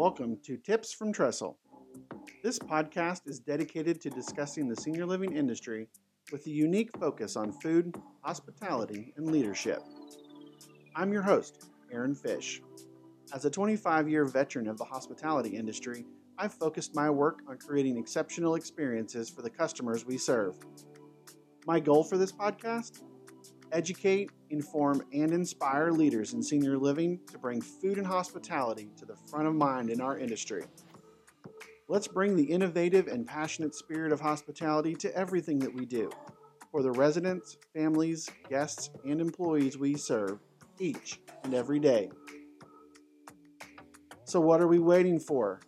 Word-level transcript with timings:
Welcome 0.00 0.38
to 0.44 0.56
Tips 0.56 0.94
from 0.94 1.12
Trestle. 1.12 1.58
This 2.42 2.58
podcast 2.58 3.28
is 3.28 3.38
dedicated 3.38 4.00
to 4.00 4.08
discussing 4.08 4.66
the 4.66 4.74
senior 4.74 5.04
living 5.04 5.36
industry 5.36 5.88
with 6.32 6.46
a 6.46 6.50
unique 6.50 6.88
focus 6.98 7.36
on 7.36 7.52
food, 7.52 7.94
hospitality, 8.22 9.12
and 9.18 9.30
leadership. 9.30 9.82
I'm 10.96 11.12
your 11.12 11.20
host, 11.20 11.68
Aaron 11.92 12.14
Fish. 12.14 12.62
As 13.34 13.44
a 13.44 13.50
25 13.50 14.08
year 14.08 14.24
veteran 14.24 14.68
of 14.68 14.78
the 14.78 14.86
hospitality 14.86 15.50
industry, 15.50 16.06
I've 16.38 16.54
focused 16.54 16.94
my 16.94 17.10
work 17.10 17.40
on 17.46 17.58
creating 17.58 17.98
exceptional 17.98 18.54
experiences 18.54 19.28
for 19.28 19.42
the 19.42 19.50
customers 19.50 20.06
we 20.06 20.16
serve. 20.16 20.56
My 21.66 21.78
goal 21.78 22.04
for 22.04 22.16
this 22.16 22.32
podcast? 22.32 23.02
Educate, 23.70 24.30
inform, 24.50 25.02
and 25.12 25.32
inspire 25.32 25.90
leaders 25.90 26.34
in 26.34 26.42
senior 26.42 26.76
living 26.76 27.20
to 27.30 27.38
bring 27.38 27.60
food 27.60 27.98
and 27.98 28.06
hospitality 28.06 28.90
to 28.96 29.04
the 29.04 29.16
front 29.28 29.46
of 29.46 29.54
mind 29.54 29.90
in 29.90 30.00
our 30.00 30.18
industry. 30.18 30.64
Let's 31.88 32.06
bring 32.06 32.36
the 32.36 32.44
innovative 32.44 33.08
and 33.08 33.26
passionate 33.26 33.74
spirit 33.74 34.12
of 34.12 34.20
hospitality 34.20 34.94
to 34.96 35.14
everything 35.16 35.58
that 35.60 35.74
we 35.74 35.86
do 35.86 36.10
for 36.70 36.82
the 36.82 36.92
residents, 36.92 37.56
families, 37.74 38.28
guests, 38.48 38.90
and 39.04 39.20
employees 39.20 39.76
we 39.76 39.96
serve 39.96 40.38
each 40.78 41.20
and 41.42 41.54
every 41.54 41.80
day. 41.80 42.10
So, 44.24 44.40
what 44.40 44.60
are 44.60 44.68
we 44.68 44.78
waiting 44.78 45.18
for? 45.18 45.60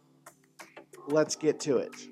Let's 1.09 1.35
get 1.35 1.59
to 1.61 1.79
it. 1.79 2.12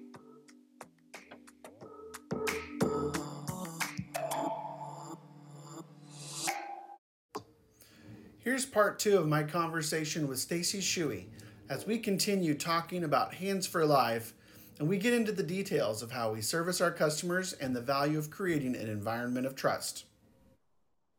Here's 8.50 8.66
part 8.66 8.98
two 8.98 9.16
of 9.16 9.28
my 9.28 9.44
conversation 9.44 10.26
with 10.26 10.40
Stacy 10.40 10.80
Shewey 10.80 11.26
as 11.68 11.86
we 11.86 11.98
continue 11.98 12.52
talking 12.54 13.04
about 13.04 13.34
Hands 13.34 13.64
for 13.64 13.86
Life 13.86 14.32
and 14.80 14.88
we 14.88 14.98
get 14.98 15.14
into 15.14 15.30
the 15.30 15.44
details 15.44 16.02
of 16.02 16.10
how 16.10 16.32
we 16.32 16.42
service 16.42 16.80
our 16.80 16.90
customers 16.90 17.52
and 17.52 17.76
the 17.76 17.80
value 17.80 18.18
of 18.18 18.28
creating 18.28 18.74
an 18.74 18.88
environment 18.88 19.46
of 19.46 19.54
trust. 19.54 20.04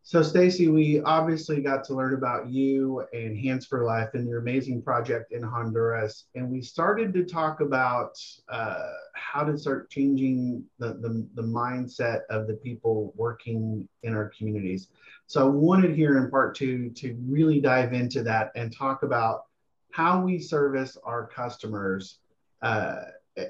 So, 0.04 0.24
Stacy, 0.24 0.68
we 0.68 1.00
obviously 1.02 1.62
got 1.62 1.84
to 1.86 1.94
learn 1.94 2.16
about 2.16 2.50
you 2.50 3.06
and 3.14 3.38
Hands 3.38 3.64
for 3.66 3.86
Life 3.86 4.10
and 4.16 4.28
your 4.28 4.40
amazing 4.40 4.82
project 4.82 5.32
in 5.32 5.44
Honduras. 5.44 6.26
And 6.34 6.50
we 6.50 6.62
started 6.62 7.14
to 7.14 7.24
talk 7.24 7.62
about 7.62 8.18
uh, 8.50 8.90
how 9.14 9.44
to 9.44 9.56
start 9.58 9.92
changing 9.92 10.64
the, 10.80 10.96
the, 10.96 11.28
the, 11.36 11.44
mindset 11.44 12.22
of 12.32 12.48
the 12.48 12.56
people 12.56 13.14
working 13.16 13.88
in 14.02 14.16
our 14.16 14.32
communities. 14.36 14.88
So, 15.28 15.46
I 15.46 15.50
wanted 15.50 15.96
here 15.96 16.18
in 16.18 16.32
part 16.32 16.56
two 16.56 16.90
to 16.90 17.16
really 17.28 17.62
dive 17.62 17.94
into 17.94 18.24
that 18.24 18.52
and 18.56 18.76
talk 18.76 19.04
about 19.04 19.44
how 19.92 20.22
we 20.22 20.40
service 20.40 20.98
our 21.04 21.28
customers 21.28 22.18
uh, 22.64 23.02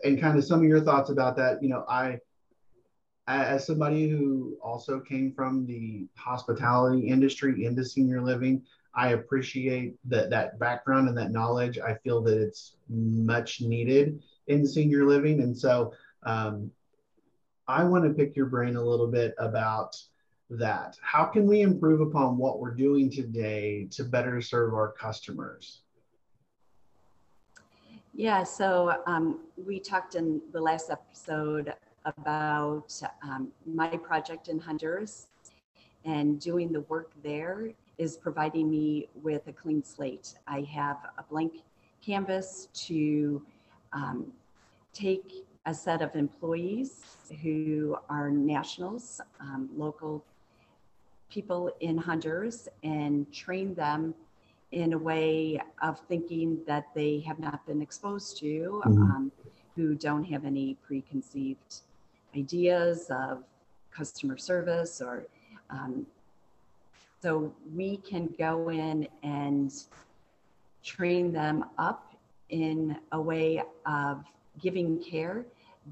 and 0.04 0.20
kind 0.20 0.38
of 0.38 0.44
some 0.44 0.60
of 0.60 0.66
your 0.66 0.82
thoughts 0.82 1.10
about 1.10 1.38
that. 1.38 1.64
You 1.64 1.70
know, 1.70 1.86
I, 1.88 2.20
as 3.38 3.66
somebody 3.66 4.10
who 4.10 4.58
also 4.64 5.00
came 5.00 5.34
from 5.34 5.66
the 5.66 6.08
hospitality 6.16 7.08
industry 7.08 7.66
into 7.66 7.86
senior 7.86 8.22
living, 8.22 8.64
I 8.94 9.10
appreciate 9.10 9.96
that 10.06 10.30
that 10.32 10.60
background 10.60 11.08
and 11.08 11.18
that 11.18 11.32
knowledge. 11.32 11.80
I 11.80 11.96
feel 11.96 12.22
that 12.24 12.38
it's 12.38 12.76
much 12.90 13.62
needed 13.62 14.22
in 14.48 14.66
senior 14.66 15.06
living, 15.06 15.42
and 15.42 15.58
so 15.58 15.94
um, 16.24 16.72
I 17.68 17.84
want 17.84 18.04
to 18.04 18.12
pick 18.12 18.36
your 18.36 18.48
brain 18.48 18.76
a 18.76 18.84
little 18.84 19.08
bit 19.08 19.34
about 19.38 19.96
that. 20.50 20.98
How 21.02 21.24
can 21.26 21.48
we 21.48 21.62
improve 21.62 22.02
upon 22.02 22.38
what 22.38 22.60
we're 22.60 22.76
doing 22.76 23.10
today 23.10 23.88
to 23.92 24.04
better 24.04 24.42
serve 24.42 24.74
our 24.74 24.92
customers? 24.92 25.82
Yeah, 28.14 28.44
so 28.44 29.02
um, 29.08 29.40
we 29.56 29.80
talked 29.80 30.16
in 30.16 30.42
the 30.52 30.60
last 30.60 30.90
episode 30.90 31.74
about 32.06 32.92
um, 33.24 33.50
my 33.66 33.98
project 33.98 34.48
in 34.48 34.60
Honduras, 34.60 35.28
and 36.06 36.40
doing 36.40 36.72
the 36.72 36.82
work 36.82 37.12
there 37.24 37.72
is 37.98 38.18
providing 38.18 38.70
me 38.70 39.08
with 39.22 39.48
a 39.48 39.54
clean 39.54 39.84
slate. 39.84 40.34
I 40.48 40.62
have 40.62 40.98
a 41.18 41.24
blank 41.24 41.62
canvas 42.04 42.68
to 42.88 43.42
um, 43.94 44.32
take 44.94 45.46
a 45.66 45.74
set 45.74 46.02
of 46.02 46.16
employees 46.16 47.02
who 47.44 47.96
are 48.10 48.32
nationals, 48.32 49.22
um, 49.40 49.70
local 49.76 50.24
people 51.30 51.72
in 51.80 51.98
Honduras, 51.98 52.68
and 52.84 53.32
train 53.32 53.76
them 53.76 54.16
in 54.72 54.94
a 54.94 54.98
way 54.98 55.62
of 55.82 56.00
thinking 56.08 56.60
that 56.66 56.88
they 56.96 57.20
have 57.20 57.40
not 57.40 57.66
been 57.68 57.82
exposed 57.82 58.38
to, 58.40 58.82
mm-hmm. 58.86 59.04
um, 59.04 59.32
who 59.76 59.96
don't 59.96 60.24
have 60.24 60.46
any 60.46 60.78
preconceived 60.82 61.82
ideas 62.36 63.08
of 63.10 63.44
customer 63.92 64.38
service 64.38 65.02
or 65.02 65.26
um, 65.70 66.06
so 67.22 67.54
we 67.76 67.98
can 67.98 68.34
go 68.38 68.70
in 68.70 69.08
and 69.22 69.72
train 70.84 71.32
them 71.32 71.66
up 71.78 72.16
in 72.50 72.98
a 73.12 73.22
way 73.22 73.62
of 73.86 74.24
giving 74.60 75.02
care 75.04 75.46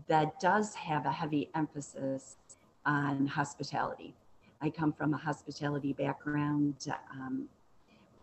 that 0.08 0.40
does 0.40 0.74
have 0.76 1.06
a 1.06 1.12
heavy 1.12 1.50
emphasis 1.56 2.38
on 2.86 3.28
hospitality. 3.28 4.16
I 4.62 4.70
come 4.70 4.92
from 4.92 5.14
a 5.14 5.18
hospitality 5.18 5.94
background, 5.94 6.76
um, 7.12 7.48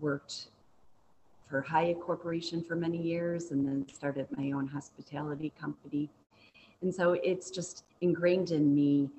worked 0.00 0.49
for 1.49 1.62
Hyatt 1.62 2.00
Corporation 2.00 2.62
for 2.62 2.75
many 2.76 2.99
years, 2.99 3.53
and 3.53 3.66
then 3.66 3.87
started 3.93 4.26
my 4.37 4.50
own 4.50 4.66
hospitality 4.66 5.53
company. 5.59 6.10
And 6.82 6.94
so 6.94 7.12
it's 7.12 7.50
just 7.50 7.84
ingrained 8.00 8.50
in 8.50 8.75
me 8.75 9.10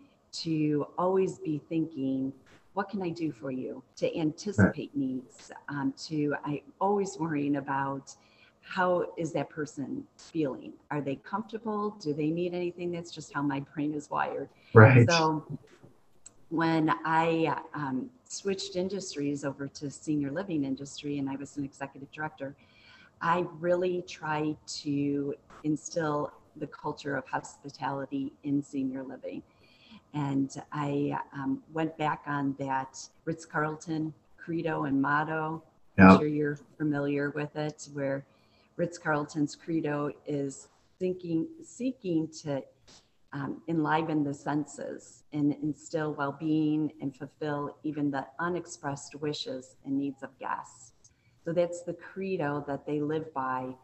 to 0.44 0.88
always 0.98 1.40
be 1.40 1.62
thinking, 1.70 2.32
what 2.74 2.90
can 2.90 3.02
I 3.02 3.10
do 3.10 3.32
for 3.32 3.52
you? 3.52 3.84
To 3.98 4.18
anticipate 4.18 4.96
needs. 4.96 5.52
Um, 5.68 5.94
to 6.06 6.36
I 6.46 6.62
always 6.80 7.18
worrying 7.18 7.56
about 7.56 8.16
how 8.62 9.06
is 9.18 9.32
that 9.34 9.50
person 9.50 10.04
feeling? 10.18 10.74
Are 10.92 11.02
they 11.02 11.16
comfortable? 11.16 11.92
Do 12.02 12.14
they 12.14 12.30
need 12.30 12.54
anything? 12.54 12.92
That's 12.92 13.12
just 13.12 13.34
how 13.34 13.42
my 13.42 13.62
brain 13.74 13.94
is 13.94 14.10
wired. 14.10 14.50
Right. 14.74 15.10
So 15.10 15.44
when 16.50 16.92
I 17.06 17.58
um, 17.74 18.10
switched 18.28 18.76
industries 18.76 19.44
over 19.44 19.68
to 19.68 19.90
senior 19.90 20.32
living 20.32 20.64
industry 20.64 21.18
and 21.18 21.30
I 21.30 21.36
was 21.36 21.58
an 21.58 21.64
executive 21.64 22.12
director, 22.12 22.56
I 23.22 23.46
really 23.60 24.04
tried 24.04 24.58
to 24.84 25.34
instill 25.64 26.32
the 26.60 26.68
culture 26.68 27.16
of 27.16 27.26
hospitality 27.28 28.34
in 28.44 28.62
senior 28.62 29.04
living. 29.04 29.42
And 30.14 30.50
I 30.72 31.20
um, 31.34 31.62
went 31.74 31.98
back 31.98 32.24
on 32.26 32.56
that 32.60 32.98
Ritz 33.26 33.46
Carlton 33.46 34.14
credo 34.38 34.86
and 34.86 35.02
motto. 35.02 35.64
Yep. 35.98 36.10
I'm 36.10 36.18
sure 36.20 36.28
you're 36.28 36.60
familiar 36.78 37.32
with 37.32 37.56
it, 37.56 37.90
where 37.94 38.26
Ritz 38.78 38.98
Carlton's 38.98 39.56
credo 39.56 40.12
is 40.26 40.70
thinking, 41.00 41.48
seeking 41.64 42.28
to 42.44 42.64
um, 43.34 43.62
enliven 43.68 44.24
the 44.24 44.34
senses 44.34 45.24
and 45.34 45.54
instill 45.62 46.14
well 46.14 46.36
being 46.40 46.92
and 47.02 47.16
fulfill 47.16 47.78
even 47.84 48.10
the 48.10 48.26
unexpressed 48.40 49.16
wishes 49.16 49.76
and 49.86 49.98
needs 49.98 50.24
of 50.24 50.30
guests. 50.40 50.94
So 51.44 51.54
that's 51.54 51.82
the 51.84 51.94
credo 51.94 52.64
that 52.68 52.86
they 52.86 53.00
live 53.00 53.34
by 53.34 53.76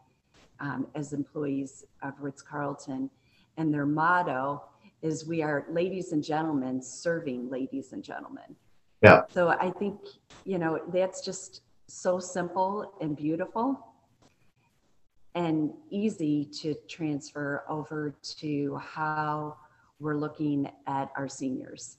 um, 0.60 0.86
as 0.94 1.12
employees 1.12 1.84
of 2.02 2.14
Ritz 2.20 2.42
Carlton. 2.42 3.10
And 3.56 3.72
their 3.72 3.86
motto 3.86 4.62
is 5.02 5.26
We 5.26 5.42
are 5.42 5.66
ladies 5.70 6.12
and 6.12 6.22
gentlemen 6.22 6.82
serving 6.82 7.50
ladies 7.50 7.92
and 7.92 8.02
gentlemen. 8.02 8.56
Yeah. 9.02 9.22
So 9.32 9.48
I 9.48 9.70
think, 9.70 10.00
you 10.44 10.58
know, 10.58 10.80
that's 10.92 11.20
just 11.20 11.62
so 11.86 12.18
simple 12.18 12.94
and 13.00 13.16
beautiful 13.16 13.94
and 15.34 15.72
easy 15.90 16.44
to 16.44 16.74
transfer 16.88 17.64
over 17.68 18.14
to 18.22 18.76
how 18.76 19.56
we're 20.00 20.16
looking 20.16 20.70
at 20.86 21.10
our 21.16 21.28
seniors. 21.28 21.98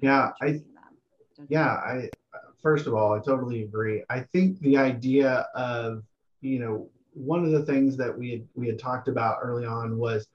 Yeah, 0.00 0.30
I 0.40 0.62
yeah, 1.48 1.66
I 1.66 2.10
first 2.62 2.86
of 2.86 2.94
all, 2.94 3.12
I 3.12 3.18
totally 3.18 3.62
agree. 3.62 4.02
I 4.08 4.20
think 4.20 4.60
the 4.60 4.76
idea 4.76 5.46
of, 5.54 6.04
you 6.40 6.58
know, 6.58 6.88
one 7.16 7.44
of 7.44 7.50
the 7.50 7.64
things 7.64 7.96
that 7.96 8.16
we 8.16 8.30
had 8.30 8.46
we 8.54 8.66
had 8.66 8.78
talked 8.78 9.08
about 9.08 9.38
early 9.42 9.64
on 9.64 9.96
was, 9.96 10.28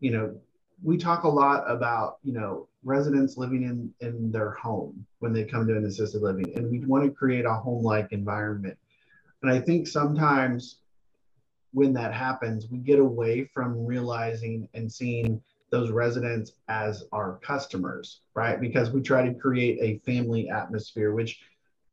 you 0.00 0.10
know, 0.10 0.34
we 0.82 0.96
talk 0.96 1.24
a 1.24 1.28
lot 1.28 1.70
about, 1.70 2.18
you 2.24 2.32
know, 2.32 2.68
residents 2.84 3.36
living 3.36 3.62
in 3.62 3.92
in 4.00 4.32
their 4.32 4.52
home 4.52 5.04
when 5.18 5.32
they 5.32 5.44
come 5.44 5.66
to 5.66 5.76
an 5.76 5.84
assisted 5.84 6.22
living 6.22 6.52
and 6.56 6.70
we 6.70 6.80
want 6.80 7.04
to 7.04 7.10
create 7.10 7.44
a 7.44 7.52
home-like 7.52 8.12
environment. 8.12 8.76
And 9.42 9.50
I 9.50 9.60
think 9.60 9.86
sometimes 9.86 10.78
when 11.72 11.92
that 11.94 12.14
happens, 12.14 12.68
we 12.70 12.78
get 12.78 12.98
away 12.98 13.50
from 13.52 13.84
realizing 13.84 14.68
and 14.74 14.90
seeing 14.90 15.42
those 15.70 15.90
residents 15.90 16.52
as 16.68 17.04
our 17.12 17.38
customers, 17.42 18.20
right? 18.34 18.60
Because 18.60 18.90
we 18.90 19.00
try 19.00 19.26
to 19.26 19.34
create 19.34 19.78
a 19.80 20.04
family 20.04 20.48
atmosphere, 20.48 21.14
which 21.14 21.40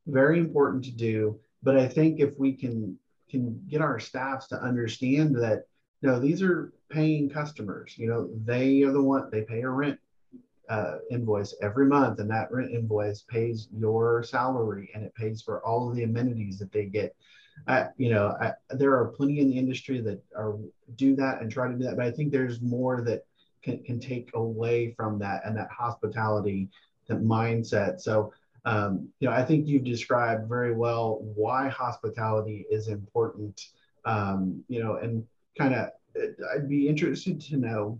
very 0.07 0.39
important 0.39 0.83
to 0.85 0.91
do. 0.91 1.39
But 1.63 1.77
I 1.77 1.87
think 1.87 2.19
if 2.19 2.37
we 2.37 2.53
can 2.53 2.97
can 3.29 3.61
get 3.67 3.81
our 3.81 3.99
staffs 3.99 4.47
to 4.47 4.61
understand 4.61 5.35
that 5.35 5.65
know 6.01 6.19
these 6.19 6.41
are 6.41 6.73
paying 6.89 7.29
customers. 7.29 7.95
You 7.97 8.07
know 8.07 8.29
they 8.45 8.83
are 8.83 8.91
the 8.91 9.01
one 9.01 9.29
they 9.31 9.41
pay 9.41 9.61
a 9.61 9.69
rent 9.69 9.99
uh, 10.69 10.97
invoice 11.09 11.55
every 11.61 11.85
month 11.85 12.19
and 12.19 12.29
that 12.29 12.51
rent 12.51 12.71
invoice 12.71 13.23
pays 13.23 13.67
your 13.75 14.23
salary 14.23 14.91
and 14.93 15.03
it 15.03 15.15
pays 15.15 15.41
for 15.41 15.65
all 15.65 15.89
of 15.89 15.95
the 15.95 16.03
amenities 16.03 16.59
that 16.59 16.71
they 16.71 16.85
get. 16.85 17.15
I, 17.67 17.87
you 17.97 18.09
know 18.09 18.37
I, 18.39 18.53
there 18.69 18.95
are 18.95 19.07
plenty 19.07 19.39
in 19.39 19.49
the 19.49 19.57
industry 19.57 19.99
that 20.01 20.23
are 20.35 20.55
do 20.95 21.15
that 21.17 21.41
and 21.41 21.51
try 21.51 21.67
to 21.67 21.73
do 21.73 21.83
that 21.83 21.97
but 21.97 22.05
i 22.05 22.09
think 22.11 22.31
there's 22.31 22.61
more 22.61 23.01
that 23.01 23.25
can, 23.61 23.83
can 23.83 23.99
take 23.99 24.29
away 24.33 24.93
from 24.93 25.19
that 25.19 25.41
and 25.43 25.57
that 25.57 25.69
hospitality 25.69 26.69
that 27.09 27.21
mindset. 27.21 27.99
So 27.99 28.31
um, 28.65 29.07
you 29.19 29.27
know 29.27 29.33
i 29.33 29.43
think 29.43 29.67
you've 29.67 29.83
described 29.83 30.47
very 30.47 30.73
well 30.73 31.19
why 31.35 31.69
hospitality 31.69 32.65
is 32.69 32.87
important 32.87 33.59
um, 34.05 34.63
you 34.67 34.83
know 34.83 34.95
and 34.95 35.25
kind 35.57 35.73
of 35.73 35.89
i'd 36.53 36.67
be 36.67 36.87
interested 36.87 37.39
to 37.39 37.57
know 37.57 37.99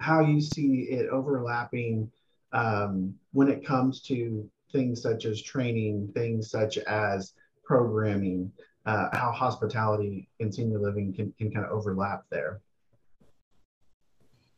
how 0.00 0.20
you 0.20 0.40
see 0.40 0.86
it 0.90 1.08
overlapping 1.10 2.10
um, 2.52 3.14
when 3.32 3.48
it 3.48 3.64
comes 3.64 4.00
to 4.02 4.48
things 4.72 5.02
such 5.02 5.24
as 5.24 5.42
training, 5.42 6.10
things 6.14 6.50
such 6.50 6.78
as 6.78 7.34
programming, 7.64 8.50
uh, 8.86 9.08
how 9.12 9.32
hospitality 9.32 10.28
and 10.40 10.54
senior 10.54 10.78
living 10.78 11.12
can, 11.12 11.32
can 11.38 11.50
kind 11.50 11.66
of 11.66 11.72
overlap 11.72 12.24
there. 12.30 12.60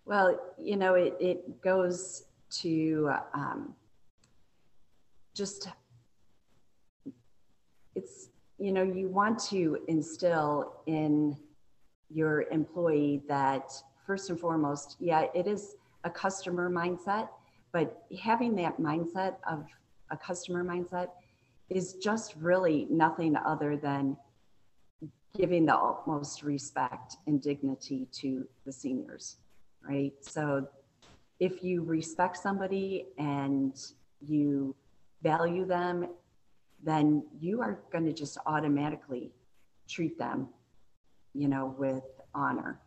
Well, 0.04 0.40
you 0.58 0.76
know, 0.76 0.94
it, 0.94 1.16
it 1.20 1.62
goes 1.62 2.24
to 2.60 3.12
um, 3.32 3.74
just, 5.34 5.68
it's, 7.94 8.28
you 8.58 8.72
know, 8.72 8.82
you 8.82 9.08
want 9.08 9.38
to 9.38 9.78
instill 9.88 10.82
in 10.86 11.36
your 12.10 12.42
employee 12.50 13.22
that 13.28 13.70
first 14.06 14.30
and 14.30 14.38
foremost, 14.38 14.96
yeah, 14.98 15.26
it 15.34 15.46
is 15.46 15.76
a 16.04 16.10
customer 16.10 16.70
mindset, 16.70 17.28
but 17.72 18.04
having 18.20 18.54
that 18.56 18.78
mindset 18.80 19.36
of 19.48 19.66
a 20.10 20.16
customer 20.16 20.64
mindset 20.64 21.08
is 21.68 21.94
just 21.94 22.34
really 22.36 22.86
nothing 22.90 23.36
other 23.36 23.76
than 23.76 24.16
giving 25.36 25.64
the 25.66 25.74
utmost 25.74 26.42
respect 26.42 27.16
and 27.26 27.40
dignity 27.40 28.08
to 28.10 28.46
the 28.66 28.72
seniors, 28.72 29.36
right? 29.88 30.12
So 30.20 30.66
if 31.38 31.62
you 31.62 31.82
respect 31.82 32.36
somebody 32.36 33.06
and 33.16 33.80
you 34.20 34.74
value 35.22 35.64
them, 35.66 36.06
then 36.82 37.24
you 37.38 37.60
are 37.60 37.80
going 37.92 38.04
to 38.04 38.12
just 38.12 38.38
automatically 38.46 39.32
treat 39.88 40.18
them, 40.18 40.48
you 41.34 41.48
know, 41.48 41.74
with 41.78 42.04
honor. 42.34 42.80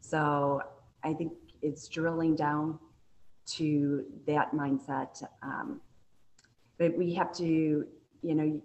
So 0.00 0.62
I 1.04 1.12
think 1.12 1.32
it's 1.62 1.88
drilling 1.88 2.34
down 2.34 2.78
to 3.46 4.04
that 4.26 4.52
mindset. 4.52 5.22
Um, 5.42 5.80
but 6.78 6.96
we 6.96 7.14
have 7.14 7.32
to, 7.34 7.86
you 8.22 8.34
know, 8.34 8.60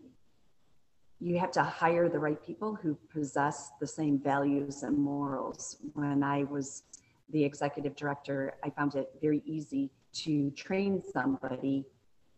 you 1.19 1.37
have 1.37 1.51
to 1.51 1.61
hire 1.61 2.09
the 2.09 2.17
right 2.17 2.43
people 2.43 2.73
who 2.73 2.97
possess 3.13 3.71
the 3.79 3.85
same 3.85 4.19
values 4.19 4.81
and 4.81 4.97
morals. 4.97 5.77
When 5.93 6.23
I 6.23 6.43
was 6.43 6.83
the 7.29 7.43
executive 7.43 7.95
director, 7.95 8.55
I 8.63 8.71
found 8.71 8.95
it 8.95 9.11
very 9.21 9.43
easy 9.45 9.91
to 10.13 10.49
train 10.51 11.01
somebody 11.13 11.85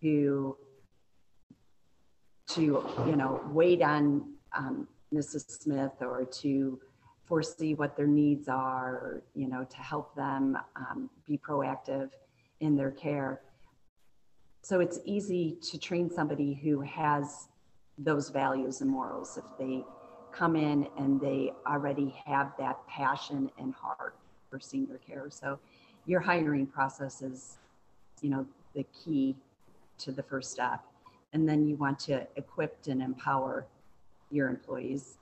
who 0.02 0.58
to 2.56 2.62
you 3.06 3.16
know 3.16 3.42
wait 3.52 3.82
on 3.82 4.34
um, 4.56 4.88
Mrs. 5.14 5.50
Smith 5.50 5.94
or 6.02 6.26
to 6.26 6.80
foresee 7.26 7.74
what 7.74 7.96
their 7.96 8.08
needs 8.08 8.48
are, 8.48 9.22
you 9.34 9.48
know, 9.48 9.64
to 9.64 9.78
help 9.78 10.14
them 10.16 10.58
um, 10.76 11.10
be 11.28 11.38
proactive 11.38 12.10
in 12.60 12.76
their 12.76 12.92
care. 12.92 13.42
So 14.62 14.80
it's 14.80 15.00
easy 15.06 15.58
to 15.72 15.78
train 15.78 16.10
somebody 16.10 16.54
who 16.54 16.82
has 16.82 17.48
those 17.98 18.30
values 18.30 18.82
and 18.82 18.90
morals 18.90 19.38
if 19.38 19.44
they 19.58 19.84
come 20.32 20.56
in 20.56 20.88
and 20.98 21.20
they 21.22 21.54
already 21.68 22.16
have 22.26 22.54
that 22.58 22.86
passion 22.88 23.50
and 23.58 23.74
heart 23.74 24.16
for 24.50 24.60
senior 24.60 25.00
care. 25.06 25.28
So 25.30 25.60
your 26.06 26.20
hiring 26.20 26.66
process 26.66 27.22
is, 27.22 27.58
you 28.22 28.30
know, 28.30 28.46
the 28.74 28.86
key 29.04 29.36
to 30.00 30.12
the 30.12 30.24
first 30.24 30.52
step. 30.52 30.82
And 31.34 31.50
then 31.50 31.68
you 31.68 31.76
want 31.76 32.00
to 32.00 32.26
equip 32.36 32.78
and 32.88 33.02
empower 33.02 33.66
your 34.32 34.50
employees. 34.50 35.18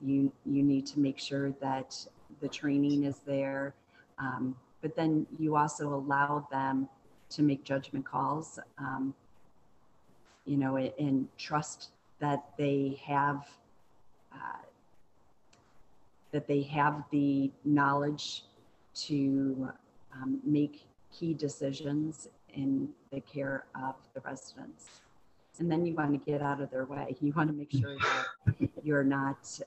You 0.00 0.32
you 0.44 0.62
need 0.62 0.86
to 0.86 0.98
make 0.98 1.18
sure 1.18 1.52
that 1.60 1.96
the 2.40 2.48
training 2.48 3.04
is 3.04 3.18
there 3.26 3.74
um, 4.18 4.56
but 4.80 4.96
then 4.96 5.26
you 5.38 5.56
also 5.56 5.94
allow 5.94 6.46
them 6.50 6.88
to 7.30 7.42
make 7.42 7.64
judgment 7.64 8.04
calls 8.04 8.58
um, 8.78 9.14
you 10.44 10.56
know 10.56 10.76
and 10.76 11.28
trust 11.38 11.90
that 12.18 12.44
they 12.58 13.00
have 13.04 13.46
uh, 14.32 14.62
that 16.32 16.46
they 16.46 16.62
have 16.62 17.04
the 17.10 17.50
knowledge 17.64 18.44
to 18.94 19.70
um, 20.14 20.40
make 20.44 20.86
key 21.12 21.34
decisions 21.34 22.28
in 22.54 22.88
the 23.10 23.20
care 23.20 23.64
of 23.74 23.94
the 24.14 24.20
residents 24.20 25.01
and 25.58 25.70
then 25.70 25.84
you 25.84 25.94
want 25.94 26.12
to 26.12 26.30
get 26.30 26.42
out 26.42 26.60
of 26.60 26.70
their 26.70 26.86
way 26.86 27.16
you 27.20 27.32
want 27.36 27.48
to 27.48 27.54
make 27.54 27.70
sure 27.70 27.96
that 27.98 28.70
you're 28.82 29.04
not 29.04 29.60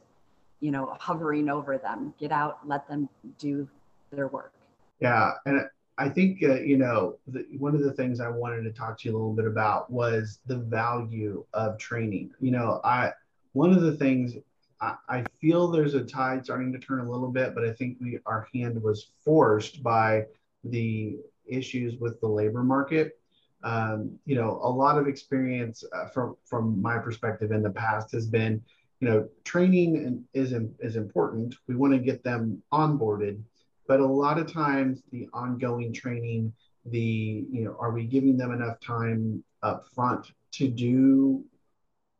you 0.59 0.71
know, 0.71 0.95
hovering 0.99 1.49
over 1.49 1.77
them. 1.77 2.13
Get 2.19 2.31
out, 2.31 2.67
let 2.67 2.87
them 2.87 3.09
do 3.37 3.67
their 4.11 4.27
work. 4.27 4.53
Yeah, 4.99 5.33
and 5.45 5.61
I 5.97 6.09
think 6.09 6.41
uh, 6.43 6.55
you 6.55 6.77
know 6.77 7.17
the, 7.27 7.45
one 7.57 7.75
of 7.75 7.81
the 7.81 7.91
things 7.93 8.19
I 8.19 8.29
wanted 8.29 8.63
to 8.63 8.71
talk 8.71 8.99
to 8.99 9.09
you 9.09 9.15
a 9.15 9.17
little 9.17 9.33
bit 9.33 9.45
about 9.45 9.91
was 9.91 10.39
the 10.47 10.57
value 10.57 11.45
of 11.53 11.77
training. 11.77 12.31
You 12.39 12.51
know, 12.51 12.81
I 12.83 13.11
one 13.53 13.71
of 13.71 13.81
the 13.81 13.95
things 13.95 14.35
I, 14.81 14.95
I 15.09 15.23
feel 15.39 15.67
there's 15.67 15.93
a 15.93 16.03
tide 16.03 16.45
starting 16.45 16.71
to 16.73 16.79
turn 16.79 17.05
a 17.05 17.09
little 17.09 17.29
bit, 17.31 17.53
but 17.53 17.63
I 17.63 17.71
think 17.73 17.97
we 18.01 18.19
our 18.25 18.47
hand 18.53 18.81
was 18.81 19.11
forced 19.23 19.83
by 19.83 20.25
the 20.63 21.17
issues 21.45 21.99
with 21.99 22.19
the 22.21 22.27
labor 22.27 22.63
market. 22.63 23.19
Um, 23.65 24.17
you 24.25 24.35
know, 24.35 24.59
a 24.63 24.69
lot 24.69 24.97
of 24.97 25.07
experience 25.07 25.83
uh, 25.93 26.07
from 26.07 26.37
from 26.45 26.81
my 26.81 26.97
perspective 26.99 27.51
in 27.51 27.61
the 27.61 27.71
past 27.71 28.13
has 28.13 28.27
been 28.27 28.61
you 28.99 29.09
know, 29.09 29.29
training 29.43 30.25
is 30.33 30.53
is 30.79 30.95
important. 30.95 31.55
We 31.67 31.75
want 31.75 31.93
to 31.93 31.99
get 31.99 32.23
them 32.23 32.61
onboarded, 32.71 33.41
but 33.87 33.99
a 33.99 34.05
lot 34.05 34.39
of 34.39 34.51
times 34.51 35.03
the 35.11 35.27
ongoing 35.33 35.93
training, 35.93 36.53
the 36.85 37.45
you 37.51 37.65
know, 37.65 37.75
are 37.79 37.91
we 37.91 38.05
giving 38.05 38.37
them 38.37 38.51
enough 38.51 38.79
time 38.79 39.43
up 39.63 39.85
front 39.93 40.31
to 40.53 40.67
do 40.67 41.43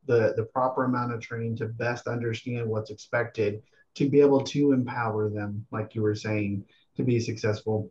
the 0.05 0.33
the 0.35 0.43
proper 0.43 0.85
amount 0.85 1.13
of 1.13 1.21
training 1.21 1.55
to 1.57 1.67
best 1.67 2.07
understand 2.07 2.67
what's 2.67 2.91
expected, 2.91 3.61
to 3.95 4.09
be 4.09 4.19
able 4.19 4.43
to 4.43 4.73
empower 4.73 5.29
them, 5.29 5.65
like 5.71 5.95
you 5.95 6.01
were 6.01 6.15
saying, 6.15 6.65
to 6.97 7.03
be 7.03 7.19
successful. 7.19 7.89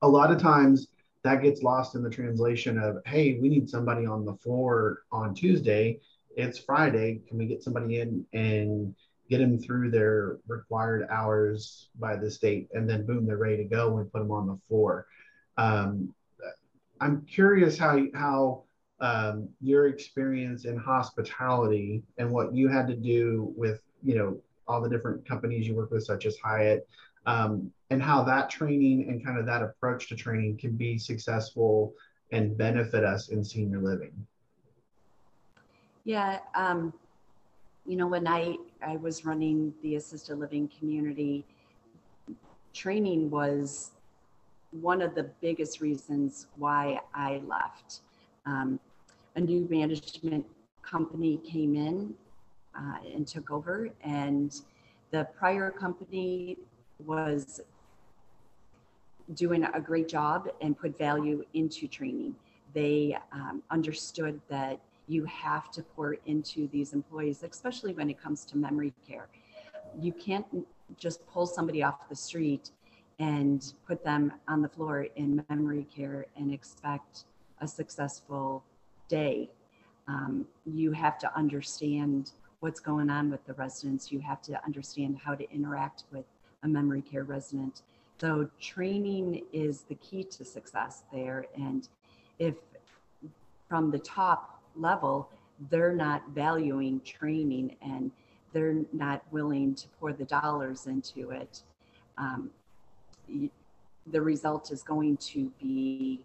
A 0.00 0.08
lot 0.08 0.32
of 0.32 0.40
times 0.40 0.88
that 1.28 1.42
gets 1.42 1.62
lost 1.62 1.94
in 1.94 2.02
the 2.02 2.10
translation 2.10 2.78
of, 2.78 2.98
hey, 3.06 3.38
we 3.40 3.48
need 3.48 3.68
somebody 3.68 4.06
on 4.06 4.24
the 4.24 4.34
floor 4.34 5.02
on 5.12 5.34
Tuesday 5.34 6.00
it's 6.38 6.58
Friday. 6.58 7.20
Can 7.28 7.36
we 7.36 7.46
get 7.46 7.64
somebody 7.64 7.98
in 7.98 8.24
and 8.32 8.94
get 9.28 9.38
them 9.38 9.58
through 9.58 9.90
their 9.90 10.38
required 10.46 11.06
hours 11.10 11.88
by 11.98 12.14
the 12.14 12.30
state? 12.30 12.68
And 12.72 12.88
then 12.88 13.04
boom, 13.04 13.26
they're 13.26 13.36
ready 13.36 13.56
to 13.56 13.64
go 13.64 13.98
and 13.98 14.10
put 14.10 14.20
them 14.20 14.30
on 14.30 14.46
the 14.46 14.58
floor. 14.68 15.06
Um, 15.58 16.14
I'm 17.00 17.26
curious 17.26 17.76
how 17.76 18.00
how 18.14 18.62
um, 19.00 19.48
your 19.60 19.88
experience 19.88 20.64
in 20.64 20.76
hospitality 20.76 22.04
and 22.18 22.30
what 22.30 22.54
you 22.54 22.68
had 22.68 22.86
to 22.86 22.96
do 22.96 23.52
with 23.56 23.82
you 24.02 24.14
know 24.14 24.40
all 24.68 24.80
the 24.80 24.88
different 24.88 25.26
companies 25.26 25.66
you 25.66 25.74
work 25.74 25.90
with, 25.90 26.04
such 26.04 26.24
as 26.24 26.36
Hyatt, 26.38 26.86
um, 27.26 27.72
and 27.90 28.02
how 28.02 28.22
that 28.22 28.50
training 28.50 29.08
and 29.08 29.24
kind 29.24 29.38
of 29.38 29.46
that 29.46 29.62
approach 29.62 30.08
to 30.08 30.16
training 30.16 30.58
can 30.58 30.72
be 30.72 30.98
successful 30.98 31.94
and 32.32 32.56
benefit 32.56 33.04
us 33.04 33.28
in 33.30 33.42
senior 33.42 33.80
living. 33.80 34.12
Yeah, 36.04 36.40
um, 36.54 36.92
you 37.86 37.96
know, 37.96 38.06
when 38.06 38.26
I 38.26 38.56
I 38.86 38.96
was 38.96 39.24
running 39.24 39.72
the 39.82 39.96
assisted 39.96 40.38
living 40.38 40.70
community, 40.78 41.44
training 42.72 43.30
was 43.30 43.92
one 44.70 45.00
of 45.00 45.14
the 45.14 45.24
biggest 45.40 45.80
reasons 45.80 46.46
why 46.56 47.00
I 47.14 47.40
left. 47.46 48.00
Um, 48.44 48.78
a 49.36 49.40
new 49.40 49.66
management 49.70 50.44
company 50.82 51.38
came 51.38 51.74
in 51.74 52.14
uh, 52.78 52.98
and 53.14 53.26
took 53.26 53.50
over, 53.50 53.88
and 54.02 54.54
the 55.10 55.26
prior 55.38 55.70
company 55.70 56.58
was 57.04 57.60
doing 59.34 59.64
a 59.64 59.80
great 59.80 60.08
job 60.08 60.48
and 60.60 60.78
put 60.78 60.96
value 60.98 61.44
into 61.54 61.86
training. 61.86 62.34
They 62.74 63.16
um, 63.32 63.62
understood 63.70 64.40
that 64.48 64.78
you 65.06 65.24
have 65.24 65.70
to 65.72 65.82
pour 65.82 66.16
into 66.26 66.68
these 66.68 66.92
employees, 66.92 67.42
especially 67.42 67.94
when 67.94 68.10
it 68.10 68.20
comes 68.20 68.44
to 68.46 68.58
memory 68.58 68.92
care. 69.06 69.28
You 69.98 70.12
can't 70.12 70.46
just 70.96 71.26
pull 71.26 71.46
somebody 71.46 71.82
off 71.82 72.08
the 72.08 72.16
street 72.16 72.70
and 73.18 73.72
put 73.86 74.04
them 74.04 74.32
on 74.46 74.62
the 74.62 74.68
floor 74.68 75.06
in 75.16 75.44
memory 75.48 75.86
care 75.94 76.26
and 76.36 76.52
expect 76.52 77.24
a 77.60 77.66
successful 77.66 78.62
day. 79.08 79.50
Um, 80.06 80.46
you 80.64 80.92
have 80.92 81.18
to 81.18 81.36
understand 81.36 82.32
what's 82.60 82.80
going 82.80 83.10
on 83.10 83.30
with 83.30 83.44
the 83.46 83.54
residents. 83.54 84.12
You 84.12 84.20
have 84.20 84.40
to 84.42 84.62
understand 84.64 85.18
how 85.22 85.34
to 85.34 85.50
interact 85.52 86.04
with 86.12 86.24
a 86.62 86.68
memory 86.68 87.02
care 87.02 87.24
resident. 87.24 87.82
So 88.20 88.50
training 88.60 89.44
is 89.52 89.82
the 89.82 89.94
key 89.96 90.24
to 90.24 90.44
success 90.44 91.04
there. 91.12 91.46
And 91.56 91.88
if 92.38 92.54
from 93.68 93.90
the 93.90 93.98
top 93.98 94.60
level, 94.74 95.30
they're 95.70 95.94
not 95.94 96.22
valuing 96.30 97.00
training 97.00 97.76
and 97.82 98.10
they're 98.52 98.76
not 98.92 99.22
willing 99.30 99.74
to 99.74 99.88
pour 100.00 100.12
the 100.12 100.24
dollars 100.24 100.86
into 100.86 101.30
it, 101.30 101.62
um, 102.16 102.50
the 104.06 104.20
result 104.20 104.72
is 104.72 104.82
going 104.82 105.16
to 105.18 105.52
be 105.60 106.20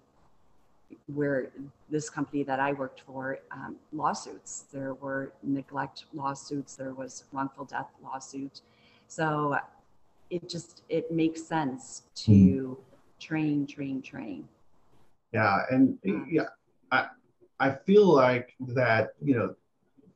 where 1.14 1.50
this 1.90 2.10
company 2.10 2.44
that 2.44 2.60
I 2.60 2.74
worked 2.74 3.02
for, 3.02 3.40
um, 3.52 3.76
lawsuits. 3.92 4.66
There 4.72 4.94
were 4.94 5.34
neglect 5.44 6.06
lawsuits. 6.14 6.76
There 6.76 6.94
was 6.94 7.26
wrongful 7.34 7.66
death 7.66 7.90
lawsuit. 8.02 8.62
So 9.08 9.58
it 10.34 10.50
just 10.50 10.82
it 10.90 11.12
makes 11.12 11.44
sense 11.44 12.04
to 12.16 12.32
mm. 12.32 12.78
train, 13.20 13.68
train, 13.68 14.02
train. 14.02 14.48
Yeah, 15.32 15.60
and 15.70 16.00
yeah, 16.28 16.48
I 16.92 17.08
I 17.60 17.72
feel 17.86 18.06
like 18.06 18.56
that 18.70 19.14
you 19.22 19.36
know 19.36 19.56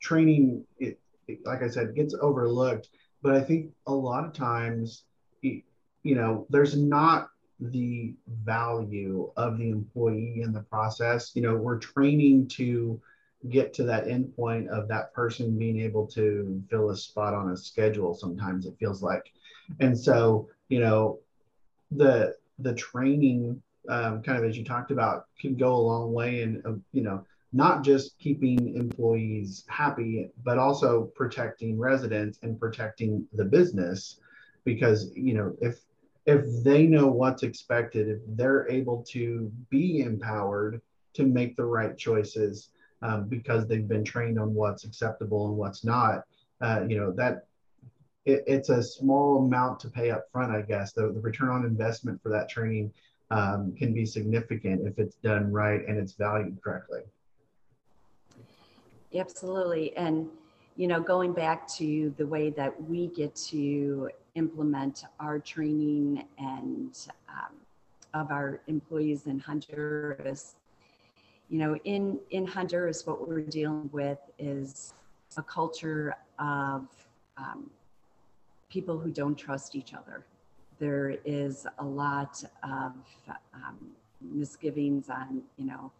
training 0.01 0.65
it, 0.79 0.99
it 1.27 1.45
like 1.45 1.61
I 1.61 1.67
said 1.67 1.95
gets 1.95 2.15
overlooked, 2.19 2.89
but 3.21 3.35
I 3.35 3.41
think 3.41 3.71
a 3.85 3.93
lot 3.93 4.25
of 4.25 4.33
times 4.33 5.03
you 5.41 6.15
know 6.15 6.47
there's 6.49 6.75
not 6.75 7.29
the 7.59 8.15
value 8.43 9.31
of 9.37 9.59
the 9.59 9.69
employee 9.69 10.41
in 10.41 10.51
the 10.51 10.61
process. 10.61 11.31
You 11.35 11.43
know, 11.43 11.55
we're 11.55 11.79
training 11.79 12.47
to 12.49 12.99
get 13.49 13.73
to 13.75 13.83
that 13.83 14.05
endpoint 14.05 14.67
of 14.67 14.87
that 14.87 15.13
person 15.13 15.57
being 15.57 15.79
able 15.79 16.07
to 16.07 16.61
fill 16.69 16.89
a 16.89 16.97
spot 16.97 17.33
on 17.33 17.51
a 17.51 17.57
schedule. 17.57 18.13
Sometimes 18.13 18.65
it 18.65 18.75
feels 18.79 19.01
like, 19.01 19.31
and 19.79 19.97
so 19.97 20.49
you 20.69 20.79
know, 20.79 21.19
the 21.91 22.35
the 22.59 22.73
training 22.73 23.61
um, 23.89 24.21
kind 24.21 24.37
of 24.37 24.43
as 24.43 24.57
you 24.57 24.63
talked 24.63 24.91
about 24.91 25.27
can 25.39 25.55
go 25.55 25.73
a 25.73 25.77
long 25.77 26.11
way 26.13 26.41
in 26.41 26.61
uh, 26.65 26.73
you 26.91 27.01
know 27.01 27.25
not 27.53 27.83
just 27.83 28.19
keeping 28.19 28.75
employees 28.75 29.63
happy 29.67 30.29
but 30.43 30.57
also 30.57 31.03
protecting 31.15 31.79
residents 31.79 32.39
and 32.43 32.59
protecting 32.59 33.25
the 33.33 33.45
business. 33.45 34.19
Because 34.65 35.11
you 35.15 35.33
know 35.33 35.55
if 35.61 35.79
if 36.25 36.45
they 36.61 36.85
know 36.85 37.07
what's 37.07 37.43
expected, 37.43 38.09
if 38.09 38.19
they're 38.27 38.69
able 38.69 39.01
to 39.09 39.49
be 39.69 40.01
empowered 40.01 40.81
to 41.13 41.25
make 41.25 41.55
the 41.55 41.63
right 41.63 41.97
choices 41.97 42.69
um, 43.01 43.29
because 43.29 43.65
they've 43.65 43.87
been 43.87 44.03
trained 44.03 44.37
on 44.37 44.53
what's 44.53 44.83
acceptable 44.83 45.47
and 45.47 45.55
what's 45.55 45.85
not, 45.85 46.23
uh, 46.59 46.83
you 46.85 46.97
know, 46.97 47.13
that 47.13 47.45
it, 48.27 48.43
it's 48.45 48.69
a 48.69 48.83
small 48.83 49.37
amount 49.37 49.79
to 49.79 49.89
pay 49.89 50.11
up 50.11 50.25
front, 50.31 50.51
I 50.51 50.61
guess. 50.61 50.91
The, 50.91 51.03
the 51.13 51.19
return 51.19 51.49
on 51.49 51.65
investment 51.65 52.21
for 52.21 52.29
that 52.29 52.49
training 52.49 52.93
um, 53.31 53.73
can 53.77 53.93
be 53.93 54.05
significant 54.05 54.85
if 54.85 54.99
it's 54.99 55.15
done 55.15 55.51
right 55.51 55.81
and 55.87 55.97
it's 55.97 56.13
valued 56.13 56.61
correctly. 56.61 57.01
Absolutely. 59.15 59.95
And, 59.95 60.27
you 60.75 60.87
know, 60.87 60.99
going 60.99 61.31
back 61.31 61.67
to 61.75 62.13
the 62.17 62.27
way 62.27 62.49
that 62.51 62.71
we 62.83 63.07
get 63.07 63.33
to 63.47 64.09
implement 64.35 65.05
our 65.19 65.39
training 65.39 66.25
and 66.37 66.95
um, 67.29 67.55
of 68.13 68.31
our 68.31 68.61
employees 68.67 69.25
in 69.25 69.39
Honduras. 69.39 70.55
You 71.49 71.59
know, 71.59 71.75
in, 71.85 72.19
in 72.31 72.45
Honduras, 72.45 73.07
what 73.07 73.27
we're 73.27 73.41
dealing 73.41 73.89
with 73.93 74.19
is 74.37 74.93
a 75.37 75.43
culture 75.43 76.15
of 76.39 76.87
um, 77.37 77.69
people 78.69 78.97
who 78.97 79.11
don't 79.11 79.35
trust 79.35 79.75
each 79.75 79.93
other. 79.93 80.25
There 80.79 81.15
is 81.25 81.65
a 81.79 81.85
lot 81.85 82.43
of 82.63 82.93
um, 83.53 83.77
misgivings 84.21 85.09
on, 85.09 85.41
you 85.57 85.65
know, 85.65 85.91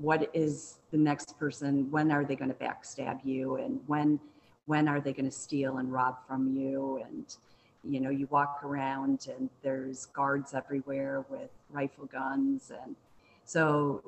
what 0.00 0.30
is 0.34 0.78
the 0.90 0.96
next 0.98 1.38
person? 1.38 1.90
When 1.90 2.10
are 2.10 2.24
they 2.24 2.34
going 2.34 2.50
to 2.50 2.56
backstab 2.56 3.24
you? 3.24 3.56
And 3.56 3.80
when 3.86 4.18
when 4.66 4.88
are 4.88 5.00
they 5.00 5.12
going 5.12 5.26
to 5.26 5.30
steal 5.30 5.78
and 5.78 5.92
rob 5.92 6.16
from 6.26 6.54
you 6.56 7.02
and 7.04 7.36
you 7.84 8.00
know 8.00 8.10
you 8.10 8.26
walk 8.30 8.60
around 8.64 9.28
and 9.36 9.50
there's 9.62 10.06
guards 10.06 10.54
everywhere 10.54 11.24
with 11.28 11.50
rifle 11.70 12.06
guns 12.06 12.72
and 12.82 12.96
so 13.44 14.02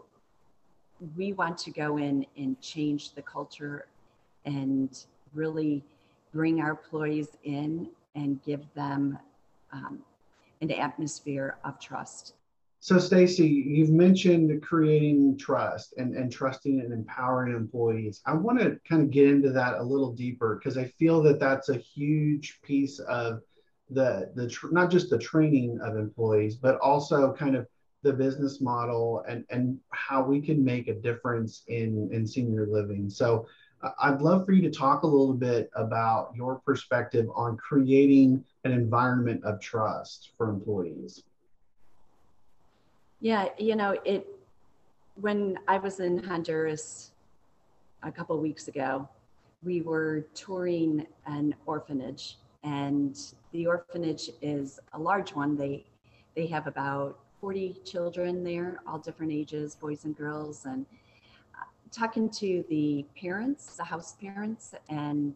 we 1.14 1.34
want 1.34 1.58
to 1.58 1.70
go 1.70 1.98
in 1.98 2.24
and 2.38 2.58
change 2.60 3.12
the 3.14 3.22
culture 3.22 3.86
and 4.46 5.04
really 5.34 5.84
bring 6.36 6.60
our 6.60 6.70
employees 6.70 7.36
in 7.44 7.88
and 8.14 8.42
give 8.44 8.62
them 8.74 9.18
um, 9.72 10.00
an 10.60 10.70
atmosphere 10.70 11.56
of 11.64 11.80
trust 11.80 12.34
so, 12.86 13.00
Stacy, 13.00 13.48
you've 13.48 13.90
mentioned 13.90 14.62
creating 14.62 15.38
trust 15.38 15.94
and, 15.96 16.14
and 16.14 16.30
trusting 16.30 16.78
and 16.78 16.92
empowering 16.92 17.52
employees. 17.52 18.20
I 18.26 18.34
want 18.34 18.60
to 18.60 18.78
kind 18.88 19.02
of 19.02 19.10
get 19.10 19.28
into 19.28 19.50
that 19.50 19.78
a 19.78 19.82
little 19.82 20.12
deeper 20.12 20.54
because 20.54 20.78
I 20.78 20.84
feel 20.84 21.20
that 21.22 21.40
that's 21.40 21.68
a 21.68 21.78
huge 21.78 22.60
piece 22.62 23.00
of 23.00 23.40
the 23.90 24.30
the 24.36 24.48
tr- 24.48 24.70
not 24.70 24.92
just 24.92 25.10
the 25.10 25.18
training 25.18 25.80
of 25.82 25.96
employees, 25.96 26.54
but 26.54 26.78
also 26.78 27.32
kind 27.32 27.56
of 27.56 27.66
the 28.02 28.12
business 28.12 28.60
model 28.60 29.24
and 29.26 29.44
and 29.50 29.80
how 29.90 30.22
we 30.22 30.40
can 30.40 30.64
make 30.64 30.86
a 30.86 30.94
difference 30.94 31.64
in 31.66 32.08
in 32.12 32.24
senior 32.24 32.68
living. 32.70 33.10
So, 33.10 33.48
I'd 34.00 34.20
love 34.20 34.46
for 34.46 34.52
you 34.52 34.62
to 34.62 34.70
talk 34.70 35.02
a 35.02 35.06
little 35.06 35.34
bit 35.34 35.70
about 35.74 36.32
your 36.34 36.56
perspective 36.56 37.28
on 37.34 37.56
creating 37.56 38.44
an 38.64 38.72
environment 38.72 39.44
of 39.44 39.60
trust 39.60 40.30
for 40.36 40.48
employees. 40.48 41.22
Yeah, 43.20 43.48
you 43.58 43.76
know, 43.76 43.96
it 44.04 44.26
when 45.20 45.58
I 45.66 45.78
was 45.78 46.00
in 46.00 46.22
Honduras 46.22 47.12
a 48.02 48.12
couple 48.12 48.38
weeks 48.38 48.68
ago, 48.68 49.08
we 49.64 49.80
were 49.80 50.26
touring 50.34 51.06
an 51.26 51.54
orphanage 51.64 52.36
and 52.62 53.18
the 53.52 53.66
orphanage 53.66 54.30
is 54.42 54.78
a 54.92 54.98
large 54.98 55.34
one. 55.34 55.56
They 55.56 55.86
they 56.34 56.46
have 56.48 56.66
about 56.66 57.18
40 57.40 57.80
children 57.84 58.44
there, 58.44 58.80
all 58.86 58.98
different 58.98 59.32
ages, 59.32 59.74
boys 59.74 60.04
and 60.04 60.16
girls 60.16 60.66
and 60.66 60.84
talking 61.96 62.28
to 62.28 62.64
the 62.68 63.04
parents, 63.18 63.76
the 63.76 63.84
house 63.84 64.14
parents 64.20 64.74
and 64.88 65.34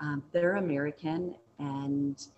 um, 0.00 0.22
they're 0.32 0.56
American 0.56 1.34
and 1.58 2.28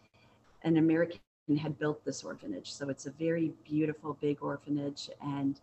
an 0.62 0.76
American 0.76 1.20
had 1.58 1.78
built 1.78 2.04
this 2.04 2.25
orphanage. 2.25 2.73
So 2.73 2.88
it's 2.88 3.06
a 3.06 3.11
very 3.12 3.52
beautiful, 3.64 4.16
big 4.20 4.42
orphanage. 4.42 5.11
And 5.23 5.61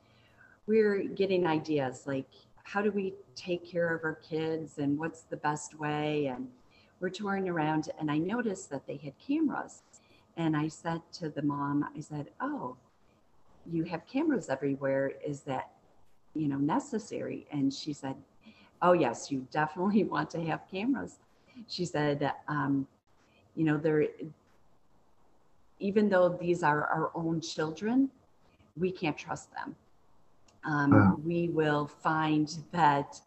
we're 0.67 1.03
getting 1.03 1.45
ideas 1.47 2.03
like, 2.05 2.27
how 2.63 2.81
do 2.81 2.91
we 2.91 3.13
take 3.35 3.69
care 3.69 3.93
of 3.93 4.03
our 4.03 4.15
kids 4.15 4.77
and 4.77 4.97
what's 4.97 5.23
the 5.23 5.37
best 5.37 5.79
way? 5.79 6.27
And 6.27 6.47
we're 6.99 7.09
touring 7.09 7.49
around, 7.49 7.89
and 7.99 8.11
I 8.11 8.19
noticed 8.19 8.69
that 8.69 8.85
they 8.85 8.97
had 8.97 9.13
cameras. 9.17 9.81
And 10.37 10.55
I 10.55 10.67
said 10.67 11.01
to 11.13 11.29
the 11.29 11.41
mom, 11.41 11.83
I 11.97 11.99
said, 11.99 12.27
Oh, 12.39 12.77
you 13.65 13.83
have 13.83 14.05
cameras 14.05 14.49
everywhere. 14.49 15.13
Is 15.25 15.41
that, 15.41 15.71
you 16.35 16.47
know, 16.47 16.57
necessary? 16.57 17.47
And 17.51 17.73
she 17.73 17.93
said, 17.93 18.15
Oh, 18.81 18.93
yes, 18.93 19.31
you 19.31 19.45
definitely 19.51 20.03
want 20.15 20.29
to 20.31 20.41
have 20.43 20.61
cameras. 20.69 21.19
She 21.67 21.85
said, 21.85 22.33
um, 22.47 22.87
you 23.55 23.65
know, 23.65 23.77
there 23.77 24.05
even 25.79 26.09
though 26.09 26.29
these 26.29 26.63
are 26.63 26.85
our 26.85 27.11
own 27.15 27.41
children, 27.41 28.09
we 28.77 28.91
can't 28.91 29.17
trust 29.17 29.51
them. 29.53 29.75
Um, 30.63 30.91
wow. 30.91 31.19
We 31.25 31.49
will 31.49 31.87
find 31.87 32.55
that 32.71 33.19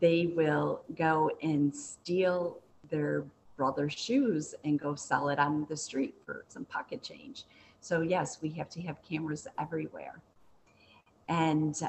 they 0.00 0.32
will 0.34 0.82
go 0.96 1.30
and 1.42 1.74
steal 1.74 2.58
their 2.90 3.24
brother's 3.56 3.92
shoes 3.92 4.54
and 4.64 4.80
go 4.80 4.94
sell 4.96 5.28
it 5.28 5.38
on 5.38 5.64
the 5.68 5.76
street 5.76 6.14
for 6.26 6.44
some 6.48 6.64
pocket 6.64 7.02
change. 7.02 7.44
So, 7.80 8.00
yes, 8.00 8.38
we 8.42 8.50
have 8.50 8.68
to 8.70 8.82
have 8.82 8.96
cameras 9.08 9.46
everywhere. 9.58 10.20
And 11.28 11.80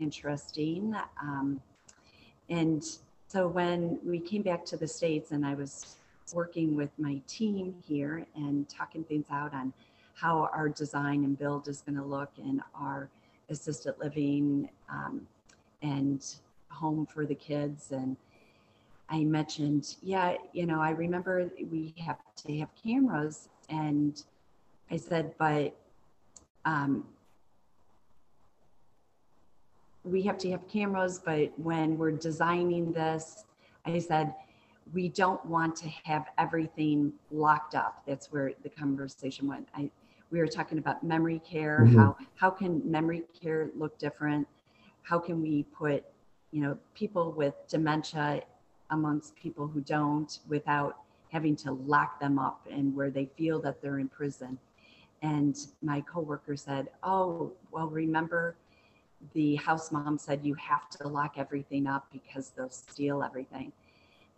interesting. 0.00 0.94
Um, 1.20 1.60
and 2.48 2.84
so, 3.26 3.46
when 3.48 3.98
we 4.04 4.18
came 4.20 4.42
back 4.42 4.64
to 4.66 4.76
the 4.76 4.88
States 4.88 5.32
and 5.32 5.44
I 5.44 5.54
was 5.54 5.96
working 6.32 6.76
with 6.76 6.90
my 6.98 7.20
team 7.26 7.74
here 7.86 8.26
and 8.34 8.68
talking 8.68 9.04
things 9.04 9.26
out 9.30 9.54
on 9.54 9.72
how 10.14 10.48
our 10.52 10.68
design 10.68 11.24
and 11.24 11.38
build 11.38 11.68
is 11.68 11.82
going 11.82 11.96
to 11.96 12.04
look 12.04 12.30
in 12.38 12.62
our 12.74 13.08
assisted 13.50 13.94
living 13.98 14.68
um, 14.90 15.26
and 15.82 16.24
home 16.68 17.06
for 17.06 17.24
the 17.24 17.34
kids. 17.34 17.92
And 17.92 18.16
I 19.08 19.24
mentioned, 19.24 19.96
yeah, 20.02 20.36
you 20.52 20.66
know, 20.66 20.80
I 20.80 20.90
remember 20.90 21.50
we 21.70 21.94
have 22.04 22.18
to 22.44 22.58
have 22.58 22.68
cameras. 22.82 23.48
And 23.68 24.22
I 24.90 24.96
said, 24.96 25.34
but 25.38 25.74
um, 26.64 27.04
we 30.04 30.22
have 30.22 30.38
to 30.38 30.50
have 30.50 30.66
cameras, 30.68 31.20
but 31.24 31.52
when 31.58 31.98
we're 31.98 32.12
designing 32.12 32.92
this, 32.92 33.44
I 33.84 33.98
said, 33.98 34.34
we 34.92 35.08
don't 35.08 35.44
want 35.44 35.76
to 35.76 35.88
have 36.04 36.26
everything 36.38 37.12
locked 37.30 37.74
up. 37.74 38.02
That's 38.06 38.32
where 38.32 38.52
the 38.62 38.68
conversation 38.68 39.46
went. 39.46 39.68
I, 39.74 39.90
we 40.30 40.38
were 40.38 40.46
talking 40.46 40.78
about 40.78 41.02
memory 41.02 41.40
care. 41.40 41.80
Mm-hmm. 41.84 41.98
How 41.98 42.16
how 42.36 42.50
can 42.50 42.82
memory 42.90 43.24
care 43.38 43.70
look 43.76 43.98
different? 43.98 44.46
How 45.02 45.18
can 45.18 45.42
we 45.42 45.64
put, 45.76 46.04
you 46.52 46.62
know, 46.62 46.78
people 46.94 47.32
with 47.32 47.54
dementia 47.68 48.42
amongst 48.90 49.34
people 49.36 49.66
who 49.66 49.80
don't 49.80 50.38
without 50.48 50.98
having 51.30 51.56
to 51.56 51.72
lock 51.72 52.18
them 52.20 52.38
up 52.38 52.66
and 52.70 52.94
where 52.94 53.10
they 53.10 53.26
feel 53.36 53.60
that 53.60 53.82
they're 53.82 53.98
in 53.98 54.08
prison? 54.08 54.58
And 55.20 55.58
my 55.82 56.00
coworker 56.02 56.56
said, 56.56 56.88
"Oh, 57.02 57.52
well, 57.70 57.88
remember." 57.88 58.56
The 59.34 59.56
house 59.56 59.90
mom 59.90 60.18
said 60.18 60.40
you 60.44 60.54
have 60.54 60.88
to 60.90 61.08
lock 61.08 61.34
everything 61.36 61.86
up 61.86 62.06
because 62.12 62.50
they'll 62.50 62.70
steal 62.70 63.22
everything. 63.22 63.72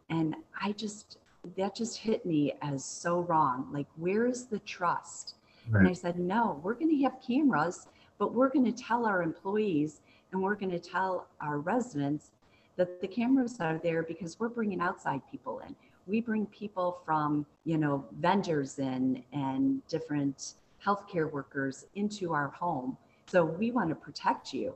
And 0.08 0.34
I 0.60 0.72
just, 0.72 1.18
that 1.56 1.74
just 1.74 1.98
hit 1.98 2.24
me 2.26 2.54
as 2.62 2.84
so 2.84 3.20
wrong. 3.20 3.68
Like, 3.72 3.86
where 3.96 4.26
is 4.26 4.46
the 4.46 4.58
trust? 4.60 5.34
Right. 5.68 5.80
And 5.80 5.88
I 5.88 5.92
said, 5.92 6.18
no, 6.18 6.60
we're 6.62 6.74
going 6.74 6.90
to 6.90 7.02
have 7.04 7.16
cameras, 7.26 7.86
but 8.18 8.34
we're 8.34 8.48
going 8.48 8.64
to 8.64 8.72
tell 8.72 9.06
our 9.06 9.22
employees 9.22 10.00
and 10.32 10.42
we're 10.42 10.54
going 10.54 10.72
to 10.72 10.78
tell 10.78 11.28
our 11.40 11.58
residents 11.58 12.30
that 12.76 13.00
the 13.00 13.08
cameras 13.08 13.58
are 13.60 13.78
there 13.82 14.02
because 14.02 14.40
we're 14.40 14.48
bringing 14.48 14.80
outside 14.80 15.20
people 15.30 15.60
in. 15.66 15.74
We 16.06 16.20
bring 16.20 16.46
people 16.46 17.02
from, 17.04 17.44
you 17.64 17.76
know, 17.78 18.04
vendors 18.20 18.78
in 18.78 19.22
and 19.32 19.86
different 19.86 20.54
healthcare 20.84 21.30
workers 21.30 21.86
into 21.94 22.32
our 22.32 22.48
home. 22.48 22.96
So 23.30 23.44
we 23.44 23.70
want 23.70 23.90
to 23.90 23.94
protect 23.94 24.52
you. 24.52 24.74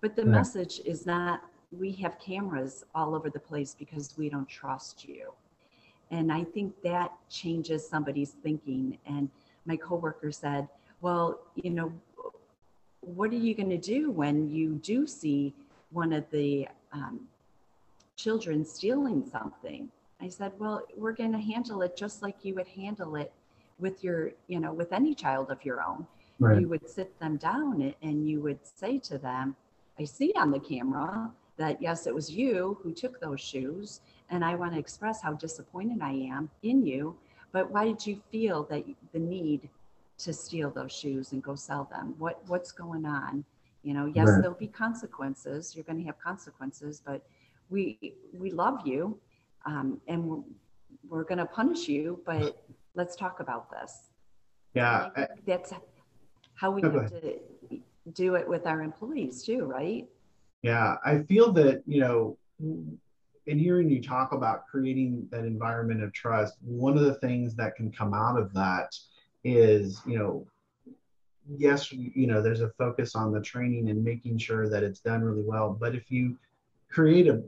But 0.00 0.14
the 0.14 0.24
right. 0.24 0.32
message 0.32 0.80
is 0.84 1.04
not 1.04 1.42
we 1.72 1.90
have 1.92 2.18
cameras 2.20 2.84
all 2.94 3.14
over 3.14 3.30
the 3.30 3.40
place 3.40 3.74
because 3.76 4.14
we 4.16 4.28
don't 4.28 4.48
trust 4.48 5.08
you. 5.08 5.32
And 6.10 6.30
I 6.30 6.44
think 6.44 6.74
that 6.82 7.10
changes 7.30 7.88
somebody's 7.88 8.32
thinking. 8.42 8.98
And 9.06 9.30
my 9.64 9.76
coworker 9.76 10.30
said, 10.30 10.68
well, 11.00 11.40
you 11.54 11.70
know, 11.70 11.92
what 13.00 13.30
are 13.30 13.36
you 13.36 13.54
going 13.54 13.70
to 13.70 13.78
do 13.78 14.10
when 14.10 14.48
you 14.50 14.74
do 14.82 15.06
see 15.06 15.54
one 15.90 16.12
of 16.12 16.30
the 16.30 16.68
um, 16.92 17.20
children 18.16 18.64
stealing 18.64 19.24
something? 19.24 19.88
I 20.20 20.28
said, 20.28 20.52
well, 20.58 20.82
we're 20.96 21.12
going 21.12 21.32
to 21.32 21.38
handle 21.38 21.82
it 21.82 21.96
just 21.96 22.22
like 22.22 22.36
you 22.42 22.54
would 22.54 22.68
handle 22.68 23.16
it 23.16 23.32
with 23.78 24.04
your, 24.04 24.32
you 24.46 24.60
know, 24.60 24.72
with 24.72 24.92
any 24.92 25.14
child 25.14 25.50
of 25.50 25.64
your 25.64 25.82
own. 25.82 26.06
Right. 26.42 26.60
You 26.60 26.68
would 26.68 26.88
sit 26.88 27.18
them 27.18 27.36
down 27.36 27.94
and 28.02 28.28
you 28.28 28.40
would 28.40 28.58
say 28.64 28.98
to 29.00 29.18
them, 29.18 29.56
I 29.98 30.04
see 30.04 30.32
on 30.36 30.50
the 30.50 30.60
camera 30.60 31.30
that 31.56 31.80
yes, 31.80 32.06
it 32.06 32.14
was 32.14 32.30
you 32.30 32.78
who 32.82 32.92
took 32.92 33.20
those 33.20 33.40
shoes. 33.40 34.00
And 34.30 34.44
I 34.44 34.54
want 34.54 34.72
to 34.72 34.78
express 34.78 35.20
how 35.20 35.34
disappointed 35.34 36.00
I 36.00 36.12
am 36.12 36.50
in 36.62 36.84
you 36.86 37.16
but 37.52 37.70
why 37.70 37.84
did 37.84 38.06
you 38.06 38.20
feel 38.30 38.64
that 38.64 38.84
the 39.12 39.18
need 39.18 39.68
to 40.18 40.32
steal 40.32 40.70
those 40.70 40.92
shoes 40.92 41.32
and 41.32 41.42
go 41.42 41.54
sell 41.54 41.88
them? 41.90 42.14
What 42.18 42.40
what's 42.46 42.72
going 42.72 43.04
on? 43.04 43.44
You 43.82 43.94
know, 43.94 44.06
yes, 44.06 44.28
right. 44.28 44.40
there'll 44.40 44.56
be 44.56 44.68
consequences. 44.68 45.74
You're 45.76 45.84
going 45.84 45.98
to 45.98 46.04
have 46.04 46.18
consequences, 46.18 47.02
but 47.04 47.22
we 47.68 48.14
we 48.32 48.50
love 48.50 48.86
you, 48.86 49.18
um, 49.66 50.00
and 50.08 50.24
we're, 50.24 50.42
we're 51.08 51.24
going 51.24 51.38
to 51.38 51.46
punish 51.46 51.88
you. 51.88 52.20
But 52.24 52.64
let's 52.94 53.16
talk 53.16 53.40
about 53.40 53.70
this. 53.70 54.08
Yeah, 54.74 55.10
I, 55.14 55.26
that's 55.46 55.74
how 56.62 56.70
we 56.70 56.80
have 56.80 57.10
to 57.10 57.40
do 58.12 58.36
it 58.36 58.48
with 58.48 58.66
our 58.68 58.82
employees 58.82 59.42
too, 59.42 59.64
right? 59.64 60.08
Yeah, 60.62 60.94
I 61.04 61.18
feel 61.24 61.50
that 61.52 61.82
you 61.86 62.00
know 62.00 62.38
in 63.46 63.58
hearing 63.58 63.90
you 63.90 64.00
talk 64.00 64.30
about 64.30 64.68
creating 64.68 65.26
that 65.32 65.44
environment 65.44 66.04
of 66.04 66.12
trust, 66.12 66.54
one 66.62 66.96
of 66.96 67.02
the 67.02 67.14
things 67.14 67.56
that 67.56 67.74
can 67.74 67.90
come 67.90 68.14
out 68.14 68.38
of 68.38 68.54
that 68.54 68.94
is, 69.42 70.00
you 70.06 70.16
know, 70.16 70.46
yes, 71.58 71.90
you 71.90 72.28
know, 72.28 72.40
there's 72.40 72.60
a 72.60 72.70
focus 72.78 73.16
on 73.16 73.32
the 73.32 73.40
training 73.40 73.90
and 73.90 74.04
making 74.04 74.38
sure 74.38 74.68
that 74.68 74.84
it's 74.84 75.00
done 75.00 75.22
really 75.22 75.42
well. 75.42 75.76
But 75.78 75.96
if 75.96 76.08
you 76.12 76.38
create 76.88 77.26
an 77.26 77.42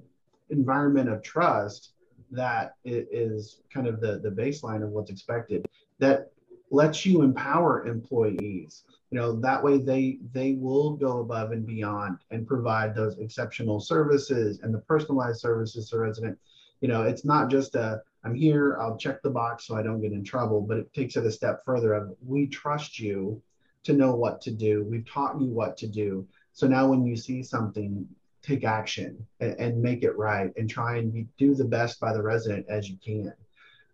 environment 0.50 1.08
of 1.08 1.22
trust 1.22 1.92
that 2.32 2.74
is 2.84 3.60
kind 3.72 3.86
of 3.86 4.00
the, 4.00 4.18
the 4.18 4.30
baseline 4.30 4.82
of 4.82 4.88
what's 4.88 5.12
expected, 5.12 5.64
that 6.00 6.32
lets 6.70 7.04
you 7.04 7.22
empower 7.22 7.86
employees. 7.86 8.84
You 9.10 9.18
know 9.18 9.40
that 9.40 9.62
way 9.62 9.78
they 9.78 10.18
they 10.32 10.54
will 10.54 10.96
go 10.96 11.20
above 11.20 11.52
and 11.52 11.66
beyond 11.66 12.18
and 12.30 12.46
provide 12.46 12.94
those 12.94 13.18
exceptional 13.18 13.80
services 13.80 14.60
and 14.62 14.74
the 14.74 14.80
personalized 14.80 15.40
services 15.40 15.88
to 15.90 15.98
resident 15.98 16.36
you 16.80 16.88
know 16.88 17.02
it's 17.04 17.24
not 17.24 17.48
just 17.48 17.76
a 17.76 18.02
i'm 18.24 18.34
here 18.34 18.76
i'll 18.80 18.96
check 18.96 19.22
the 19.22 19.30
box 19.30 19.68
so 19.68 19.76
i 19.76 19.82
don't 19.84 20.00
get 20.00 20.10
in 20.10 20.24
trouble 20.24 20.60
but 20.60 20.78
it 20.78 20.92
takes 20.92 21.14
it 21.16 21.24
a 21.24 21.30
step 21.30 21.64
further 21.64 21.94
of 21.94 22.12
we 22.26 22.48
trust 22.48 22.98
you 22.98 23.40
to 23.84 23.92
know 23.92 24.14
what 24.14 24.40
to 24.42 24.50
do. 24.50 24.82
We've 24.84 25.06
taught 25.06 25.40
you 25.40 25.48
what 25.48 25.76
to 25.78 25.86
do. 25.86 26.26
So 26.52 26.66
now 26.66 26.88
when 26.88 27.06
you 27.06 27.16
see 27.16 27.42
something 27.42 28.08
take 28.42 28.64
action 28.64 29.26
and, 29.40 29.58
and 29.58 29.82
make 29.82 30.02
it 30.02 30.16
right 30.16 30.52
and 30.56 30.68
try 30.68 30.96
and 30.96 31.12
be, 31.12 31.26
do 31.38 31.54
the 31.54 31.64
best 31.64 32.00
by 32.00 32.12
the 32.12 32.22
resident 32.22 32.66
as 32.68 32.90
you 32.90 32.98
can. 33.02 33.32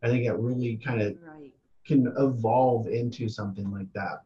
I 0.03 0.09
think 0.09 0.25
it 0.25 0.33
really 0.33 0.77
kind 0.77 1.03
of 1.03 1.17
right. 1.23 1.50
Can 1.87 2.13
evolve 2.19 2.87
into 2.89 3.29
something 3.29 3.71
like 3.71 3.93
that 3.93 4.23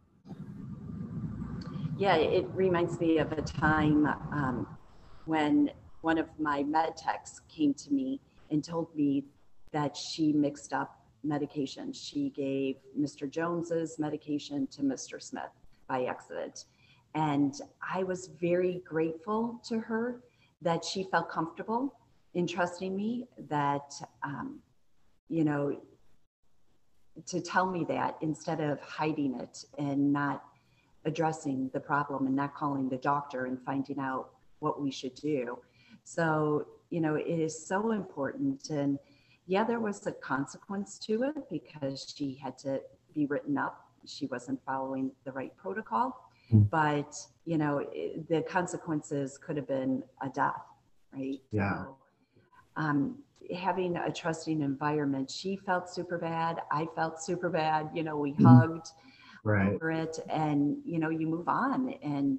yeah, 1.96 2.16
it 2.16 2.46
reminds 2.54 2.98
me 2.98 3.18
of 3.18 3.30
a 3.32 3.42
time 3.42 4.06
um, 4.32 4.66
when 5.26 5.70
one 6.00 6.18
of 6.18 6.26
my 6.38 6.62
med 6.62 6.96
techs 6.96 7.40
came 7.48 7.72
to 7.74 7.92
me 7.92 8.20
and 8.50 8.64
told 8.64 8.94
me 8.94 9.24
that 9.72 9.96
she 9.96 10.32
mixed 10.32 10.72
up 10.72 11.00
medication. 11.22 11.92
She 11.92 12.30
gave 12.30 12.76
Mr. 12.98 13.30
Jones's 13.30 13.98
medication 13.98 14.66
to 14.68 14.82
Mr. 14.82 15.22
Smith 15.22 15.50
by 15.88 16.04
accident. 16.04 16.64
And 17.14 17.54
I 17.80 18.02
was 18.02 18.28
very 18.40 18.82
grateful 18.84 19.60
to 19.68 19.78
her 19.78 20.20
that 20.62 20.84
she 20.84 21.04
felt 21.04 21.30
comfortable 21.30 21.94
in 22.34 22.46
trusting 22.46 22.94
me 22.94 23.26
that, 23.48 23.92
um, 24.24 24.58
you 25.28 25.44
know, 25.44 25.80
to 27.26 27.40
tell 27.40 27.66
me 27.66 27.84
that 27.88 28.16
instead 28.20 28.60
of 28.60 28.80
hiding 28.80 29.38
it 29.40 29.64
and 29.78 30.12
not 30.12 30.44
addressing 31.04 31.70
the 31.72 31.80
problem 31.80 32.26
and 32.26 32.34
not 32.34 32.54
calling 32.54 32.88
the 32.88 32.96
doctor 32.96 33.46
and 33.46 33.60
finding 33.62 33.98
out 33.98 34.30
what 34.60 34.80
we 34.80 34.90
should 34.90 35.14
do. 35.14 35.58
So, 36.04 36.66
you 36.90 37.00
know, 37.00 37.14
it 37.14 37.26
is 37.26 37.66
so 37.66 37.92
important. 37.92 38.70
And 38.70 38.98
yeah, 39.46 39.64
there 39.64 39.80
was 39.80 40.06
a 40.06 40.12
consequence 40.12 40.98
to 41.00 41.24
it 41.24 41.50
because 41.50 42.14
she 42.16 42.38
had 42.42 42.58
to 42.58 42.80
be 43.14 43.26
written 43.26 43.58
up. 43.58 43.88
She 44.06 44.26
wasn't 44.26 44.60
following 44.64 45.10
the 45.24 45.32
right 45.32 45.54
protocol. 45.56 46.30
Mm. 46.52 46.68
But, 46.70 47.14
you 47.44 47.58
know, 47.58 47.86
the 48.28 48.42
consequences 48.42 49.38
could 49.38 49.56
have 49.56 49.68
been 49.68 50.02
a 50.22 50.28
death, 50.28 50.62
right? 51.12 51.40
Yeah. 51.50 51.84
So, 51.84 51.96
um, 52.76 53.18
having 53.54 53.96
a 53.96 54.12
trusting 54.12 54.60
environment, 54.62 55.30
she 55.30 55.56
felt 55.56 55.88
super 55.88 56.18
bad. 56.18 56.60
I 56.70 56.86
felt 56.94 57.22
super 57.22 57.50
bad. 57.50 57.90
You 57.94 58.02
know, 58.02 58.16
we 58.16 58.32
mm. 58.32 58.44
hugged 58.44 58.88
right. 59.44 59.74
over 59.74 59.90
it 59.90 60.18
and 60.28 60.78
you 60.84 60.98
know 60.98 61.10
you 61.10 61.26
move 61.26 61.48
on 61.48 61.94
and 62.02 62.38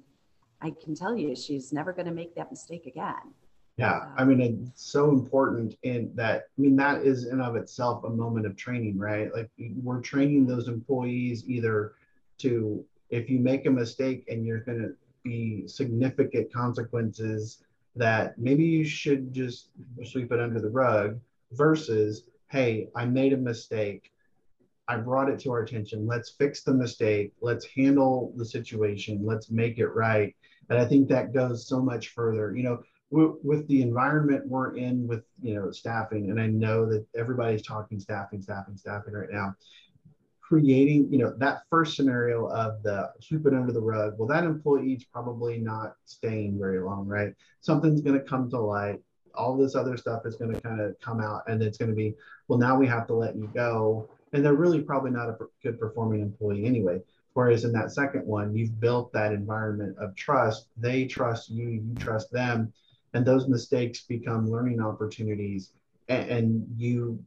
i 0.61 0.73
can 0.83 0.93
tell 0.95 1.15
you 1.15 1.35
she's 1.35 1.71
never 1.71 1.93
going 1.93 2.07
to 2.07 2.11
make 2.11 2.35
that 2.35 2.51
mistake 2.51 2.85
again 2.87 3.33
yeah 3.77 4.07
i 4.17 4.23
mean 4.23 4.41
it's 4.41 4.83
so 4.83 5.09
important 5.09 5.75
in 5.83 6.11
that 6.15 6.47
i 6.57 6.61
mean 6.61 6.75
that 6.75 7.03
is 7.03 7.27
in 7.27 7.39
of 7.39 7.55
itself 7.55 8.03
a 8.03 8.09
moment 8.09 8.45
of 8.45 8.55
training 8.57 8.97
right 8.97 9.33
like 9.33 9.49
we're 9.81 10.01
training 10.01 10.45
those 10.45 10.67
employees 10.67 11.47
either 11.47 11.93
to 12.37 12.83
if 13.09 13.29
you 13.29 13.39
make 13.39 13.65
a 13.65 13.71
mistake 13.71 14.25
and 14.27 14.45
you're 14.45 14.61
going 14.61 14.79
to 14.79 14.93
be 15.23 15.67
significant 15.67 16.51
consequences 16.51 17.63
that 17.95 18.37
maybe 18.37 18.63
you 18.63 18.83
should 18.83 19.33
just 19.33 19.69
sweep 20.03 20.31
it 20.31 20.39
under 20.39 20.59
the 20.59 20.69
rug 20.69 21.19
versus 21.51 22.23
hey 22.49 22.87
i 22.95 23.05
made 23.05 23.33
a 23.33 23.37
mistake 23.37 24.11
I 24.87 24.97
brought 24.97 25.29
it 25.29 25.39
to 25.41 25.51
our 25.51 25.61
attention. 25.61 26.05
Let's 26.05 26.29
fix 26.29 26.61
the 26.61 26.73
mistake. 26.73 27.33
Let's 27.41 27.65
handle 27.65 28.33
the 28.35 28.45
situation. 28.45 29.25
Let's 29.25 29.49
make 29.49 29.79
it 29.79 29.87
right. 29.87 30.35
And 30.69 30.79
I 30.79 30.85
think 30.85 31.07
that 31.09 31.33
goes 31.33 31.67
so 31.67 31.81
much 31.81 32.09
further. 32.09 32.55
You 32.55 32.63
know, 32.63 32.83
with, 33.11 33.67
the 33.67 33.81
environment 33.81 34.47
we're 34.47 34.75
in 34.75 35.07
with, 35.07 35.23
you 35.41 35.55
know, 35.55 35.71
staffing, 35.71 36.29
and 36.29 36.39
I 36.39 36.47
know 36.47 36.85
that 36.87 37.05
everybody's 37.15 37.61
talking 37.61 37.99
staffing, 37.99 38.41
staffing, 38.41 38.77
staffing 38.77 39.13
right 39.13 39.29
now. 39.31 39.55
Creating, 40.47 41.11
you 41.11 41.17
know, 41.17 41.33
that 41.37 41.63
first 41.71 41.95
scenario 41.95 42.45
of 42.49 42.83
the 42.83 43.11
sweep 43.19 43.45
it 43.47 43.53
under 43.53 43.71
the 43.71 43.81
rug, 43.81 44.13
well, 44.17 44.27
that 44.27 44.43
employee's 44.43 45.03
probably 45.05 45.57
not 45.57 45.95
staying 46.05 46.59
very 46.59 46.79
long, 46.79 47.07
right? 47.07 47.33
Something's 47.61 48.01
going 48.01 48.19
to 48.19 48.25
come 48.25 48.49
to 48.51 48.59
light. 48.59 48.99
All 49.33 49.57
this 49.57 49.75
other 49.75 49.97
stuff 49.97 50.21
is 50.25 50.35
going 50.35 50.53
to 50.53 50.61
kind 50.61 50.79
of 50.79 50.95
come 51.01 51.19
out, 51.19 51.41
and 51.47 51.63
it's 51.63 51.77
going 51.77 51.89
to 51.89 51.95
be, 51.95 52.13
well, 52.47 52.59
now 52.59 52.77
we 52.77 52.87
have 52.87 53.07
to 53.07 53.15
let 53.15 53.35
you 53.35 53.49
go. 53.53 54.07
And 54.33 54.45
they're 54.45 54.53
really 54.53 54.81
probably 54.81 55.11
not 55.11 55.29
a 55.29 55.37
good 55.63 55.79
performing 55.79 56.21
employee 56.21 56.65
anyway. 56.65 57.01
Whereas 57.33 57.65
in 57.65 57.71
that 57.73 57.91
second 57.91 58.25
one, 58.25 58.55
you've 58.55 58.79
built 58.79 59.11
that 59.13 59.33
environment 59.33 59.97
of 59.99 60.15
trust. 60.15 60.67
They 60.77 61.05
trust 61.05 61.49
you, 61.49 61.67
you 61.67 61.95
trust 61.95 62.31
them. 62.31 62.71
And 63.13 63.25
those 63.25 63.47
mistakes 63.47 64.01
become 64.01 64.49
learning 64.49 64.79
opportunities. 64.79 65.71
And, 66.07 66.29
and 66.29 66.67
you 66.77 67.23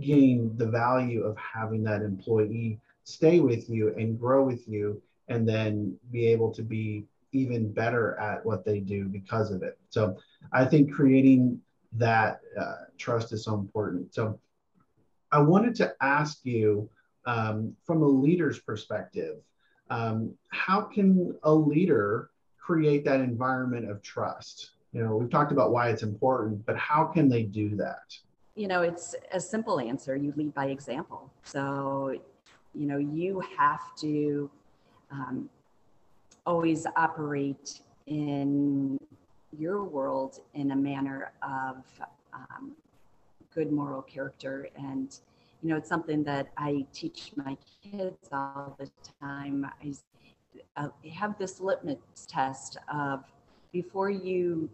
gain 0.00 0.56
the 0.56 0.66
value 0.66 1.22
of 1.22 1.36
having 1.36 1.82
that 1.84 2.02
employee 2.02 2.80
stay 3.04 3.40
with 3.40 3.68
you 3.68 3.94
and 3.96 4.18
grow 4.18 4.44
with 4.44 4.66
you 4.68 5.02
and 5.28 5.48
then 5.48 5.96
be 6.10 6.26
able 6.26 6.52
to 6.52 6.62
be 6.62 7.04
even 7.32 7.72
better 7.72 8.18
at 8.18 8.44
what 8.44 8.64
they 8.64 8.80
do 8.80 9.04
because 9.04 9.50
of 9.50 9.62
it. 9.62 9.78
So 9.90 10.16
i 10.52 10.64
think 10.64 10.92
creating 10.92 11.60
that 11.92 12.40
uh, 12.58 12.84
trust 12.98 13.32
is 13.32 13.44
so 13.44 13.54
important. 13.54 14.14
So 14.14 14.38
i 15.32 15.40
wanted 15.40 15.74
to 15.76 15.94
ask 16.00 16.44
you 16.44 16.88
um, 17.26 17.76
from 17.86 18.02
a 18.02 18.06
leader's 18.06 18.58
perspective 18.58 19.36
um, 19.90 20.34
how 20.48 20.82
can 20.82 21.36
a 21.42 21.52
leader 21.52 22.30
create 22.58 23.04
that 23.04 23.20
environment 23.20 23.90
of 23.90 24.00
trust? 24.02 24.70
You 24.92 25.02
know 25.02 25.16
we've 25.16 25.30
talked 25.30 25.52
about 25.52 25.72
why 25.72 25.90
it's 25.90 26.02
important 26.02 26.64
but 26.66 26.76
how 26.76 27.04
can 27.04 27.28
they 27.28 27.44
do 27.44 27.76
that 27.76 28.08
you 28.60 28.68
know, 28.68 28.82
it's 28.82 29.14
a 29.32 29.40
simple 29.40 29.80
answer. 29.80 30.14
You 30.14 30.34
lead 30.36 30.52
by 30.52 30.66
example. 30.66 31.30
So, 31.44 32.20
you 32.74 32.86
know, 32.86 32.98
you 32.98 33.42
have 33.56 33.94
to 34.00 34.50
um, 35.10 35.48
always 36.44 36.86
operate 36.94 37.80
in 38.06 38.98
your 39.58 39.82
world 39.84 40.40
in 40.52 40.72
a 40.72 40.76
manner 40.76 41.32
of 41.42 41.76
um, 42.34 42.72
good 43.54 43.72
moral 43.72 44.02
character. 44.02 44.68
And, 44.76 45.18
you 45.62 45.70
know, 45.70 45.76
it's 45.76 45.88
something 45.88 46.22
that 46.24 46.48
I 46.58 46.84
teach 46.92 47.32
my 47.36 47.56
kids 47.82 48.28
all 48.30 48.76
the 48.78 48.90
time. 49.22 49.66
I 49.82 49.94
uh, 50.76 50.88
have 51.14 51.38
this 51.38 51.60
litmus 51.60 52.26
test 52.28 52.76
of 52.92 53.24
before 53.72 54.10
you 54.10 54.68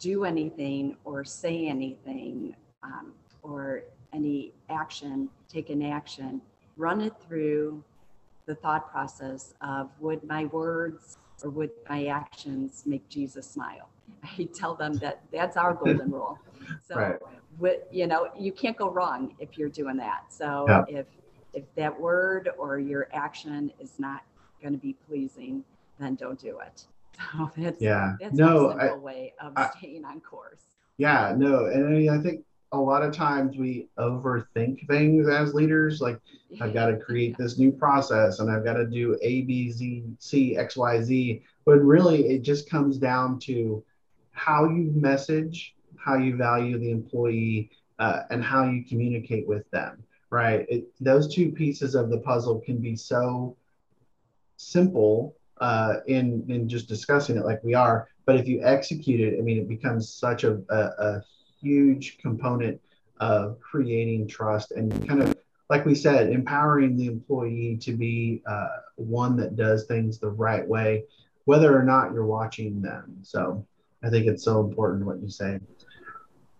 do 0.00 0.24
anything 0.24 0.96
or 1.04 1.24
say 1.24 1.68
anything 1.68 2.56
um, 2.84 3.12
or 3.42 3.82
any 4.12 4.52
action, 4.70 5.28
take 5.48 5.70
an 5.70 5.82
action, 5.82 6.40
run 6.76 7.00
it 7.00 7.14
through 7.26 7.82
the 8.46 8.54
thought 8.54 8.90
process 8.90 9.54
of 9.60 9.90
would 10.00 10.22
my 10.24 10.44
words 10.46 11.18
or 11.42 11.50
would 11.50 11.70
my 11.88 12.06
actions 12.06 12.84
make 12.86 13.08
Jesus 13.08 13.48
smile? 13.50 13.88
I 14.38 14.48
tell 14.54 14.74
them 14.74 14.94
that 14.98 15.22
that's 15.32 15.56
our 15.56 15.74
golden 15.74 16.10
rule. 16.10 16.38
So, 16.88 16.96
right. 16.96 17.16
with, 17.58 17.82
you 17.90 18.06
know, 18.06 18.30
you 18.38 18.50
can't 18.50 18.74
go 18.74 18.88
wrong 18.88 19.34
if 19.38 19.58
you're 19.58 19.68
doing 19.68 19.98
that. 19.98 20.24
So 20.30 20.64
yeah. 20.66 20.84
if 20.88 21.06
if 21.52 21.64
that 21.74 22.00
word 22.00 22.48
or 22.56 22.78
your 22.78 23.08
action 23.12 23.70
is 23.78 23.98
not 23.98 24.22
going 24.62 24.72
to 24.72 24.78
be 24.78 24.94
pleasing, 25.06 25.62
then 26.00 26.14
don't 26.14 26.40
do 26.40 26.60
it. 26.60 26.84
So 27.36 27.50
that's 27.56 27.82
yeah, 27.82 28.16
that's 28.18 28.34
no, 28.34 28.70
a 28.70 28.80
simple 28.80 28.96
I, 28.96 28.98
way 28.98 29.34
of 29.40 29.52
I, 29.56 29.70
staying 29.78 30.04
on 30.06 30.20
course. 30.20 30.62
Yeah, 30.96 31.34
no, 31.36 31.66
and 31.66 32.10
I 32.10 32.18
think 32.22 32.44
a 32.74 32.80
lot 32.80 33.02
of 33.02 33.14
times 33.14 33.56
we 33.56 33.88
overthink 33.98 34.86
things 34.86 35.28
as 35.28 35.54
leaders. 35.54 36.00
Like, 36.00 36.20
I've 36.60 36.74
got 36.74 36.86
to 36.86 36.96
create 36.96 37.36
this 37.36 37.58
new 37.58 37.72
process 37.72 38.40
and 38.40 38.50
I've 38.50 38.64
got 38.64 38.74
to 38.74 38.86
do 38.86 39.18
A, 39.22 39.42
B, 39.42 39.70
Z, 39.70 40.04
C, 40.18 40.56
X, 40.56 40.76
Y, 40.76 41.02
Z. 41.02 41.42
But 41.64 41.78
really, 41.78 42.28
it 42.28 42.42
just 42.42 42.68
comes 42.68 42.98
down 42.98 43.38
to 43.40 43.82
how 44.32 44.64
you 44.66 44.92
message, 44.94 45.74
how 45.96 46.16
you 46.16 46.36
value 46.36 46.78
the 46.78 46.90
employee, 46.90 47.70
uh, 47.98 48.22
and 48.30 48.42
how 48.42 48.68
you 48.68 48.84
communicate 48.84 49.46
with 49.46 49.68
them, 49.70 50.02
right? 50.30 50.66
It, 50.68 50.86
those 51.00 51.32
two 51.32 51.52
pieces 51.52 51.94
of 51.94 52.10
the 52.10 52.18
puzzle 52.18 52.60
can 52.60 52.78
be 52.78 52.96
so 52.96 53.56
simple 54.56 55.36
uh, 55.60 55.96
in, 56.06 56.44
in 56.48 56.68
just 56.68 56.88
discussing 56.88 57.36
it 57.36 57.44
like 57.44 57.62
we 57.62 57.74
are. 57.74 58.08
But 58.26 58.36
if 58.36 58.48
you 58.48 58.62
execute 58.62 59.20
it, 59.20 59.38
I 59.38 59.42
mean, 59.42 59.58
it 59.58 59.68
becomes 59.68 60.12
such 60.12 60.44
a, 60.44 60.60
a, 60.68 60.76
a 60.76 61.24
huge 61.64 62.18
component 62.18 62.80
of 63.20 63.58
creating 63.60 64.28
trust 64.28 64.72
and 64.72 65.08
kind 65.08 65.22
of 65.22 65.36
like 65.70 65.86
we 65.86 65.94
said 65.94 66.30
empowering 66.30 66.96
the 66.96 67.06
employee 67.06 67.78
to 67.80 67.92
be 67.92 68.42
uh, 68.46 68.68
one 68.96 69.36
that 69.36 69.56
does 69.56 69.86
things 69.86 70.18
the 70.18 70.28
right 70.28 70.66
way 70.68 71.04
whether 71.46 71.78
or 71.78 71.82
not 71.82 72.12
you're 72.12 72.26
watching 72.26 72.80
them. 72.80 73.18
So 73.22 73.66
i 74.02 74.10
think 74.10 74.26
it's 74.26 74.44
so 74.44 74.60
important 74.60 75.06
what 75.06 75.18
you 75.22 75.30
say. 75.30 75.58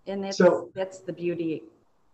And 0.07 0.23
that's, 0.23 0.37
so 0.37 0.69
that's 0.73 0.99
the 0.99 1.13
beauty 1.13 1.63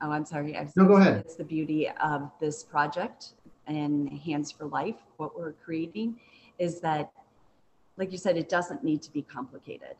oh 0.01 0.11
i'm 0.11 0.25
sorry 0.25 0.57
I've, 0.57 0.75
no 0.75 0.85
go 0.85 0.95
ahead. 0.95 1.17
it's 1.17 1.35
the 1.35 1.43
beauty 1.43 1.89
of 2.03 2.31
this 2.39 2.63
project 2.63 3.33
and 3.67 4.09
hands 4.19 4.51
for 4.51 4.65
life 4.65 4.95
what 5.17 5.37
we're 5.37 5.53
creating 5.53 6.19
is 6.57 6.79
that 6.81 7.11
like 7.97 8.11
you 8.11 8.17
said 8.17 8.37
it 8.37 8.49
doesn't 8.49 8.83
need 8.83 9.01
to 9.03 9.11
be 9.11 9.21
complicated 9.21 9.95